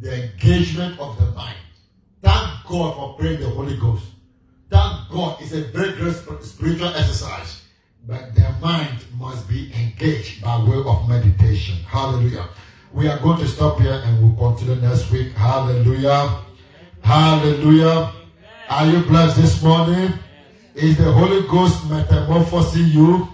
the 0.00 0.24
engagement 0.24 0.98
of 1.00 1.18
the 1.18 1.26
mind. 1.32 1.56
Thank 2.22 2.66
God 2.66 2.94
for 2.94 3.16
praying 3.18 3.40
the 3.40 3.48
Holy 3.48 3.76
Ghost. 3.76 4.04
Thank 4.70 5.08
God 5.10 5.42
is 5.42 5.52
a 5.52 5.62
very 5.64 5.92
great 5.92 6.14
spiritual 6.42 6.88
exercise. 6.88 7.62
But 8.06 8.34
the 8.34 8.54
mind 8.60 9.04
must 9.18 9.48
be 9.48 9.72
engaged 9.74 10.42
by 10.42 10.62
way 10.62 10.82
of 10.86 11.08
meditation. 11.08 11.76
Hallelujah. 11.86 12.48
We 12.92 13.08
are 13.08 13.18
going 13.18 13.38
to 13.40 13.48
stop 13.48 13.80
here 13.80 14.00
and 14.04 14.22
we'll 14.22 14.52
continue 14.52 14.80
next 14.80 15.10
week. 15.10 15.32
Hallelujah. 15.32 16.40
Hallelujah. 17.02 18.12
Are 18.68 18.86
you 18.86 19.00
blessed 19.02 19.40
this 19.40 19.62
morning? 19.62 20.12
Is 20.76 20.96
the 20.96 21.10
Holy 21.10 21.46
Ghost 21.48 21.90
metamorphosing 21.90 22.86
you? 22.86 23.28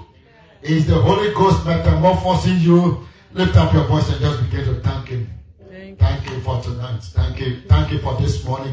Is 0.63 0.87
the 0.87 0.95
Holy 0.95 1.33
Ghost 1.35 1.65
metamorphosing 1.67 2.59
you? 2.61 3.07
Lift 3.35 3.57
up 3.57 3.75
your 3.75 3.85
voice 3.85 4.09
and 4.09 4.21
just 4.21 4.43
begin 4.43 4.65
to 4.65 4.81
thank 4.81 5.09
Him. 5.09 5.29
Thank 5.99 6.31
you 6.31 6.41
for 6.41 6.63
tonight. 6.63 7.03
Thank 7.03 7.41
you. 7.41 7.61
Thank 7.69 7.93
you 7.93 7.99
for 8.01 8.15
this 8.21 8.43
morning. 8.45 8.65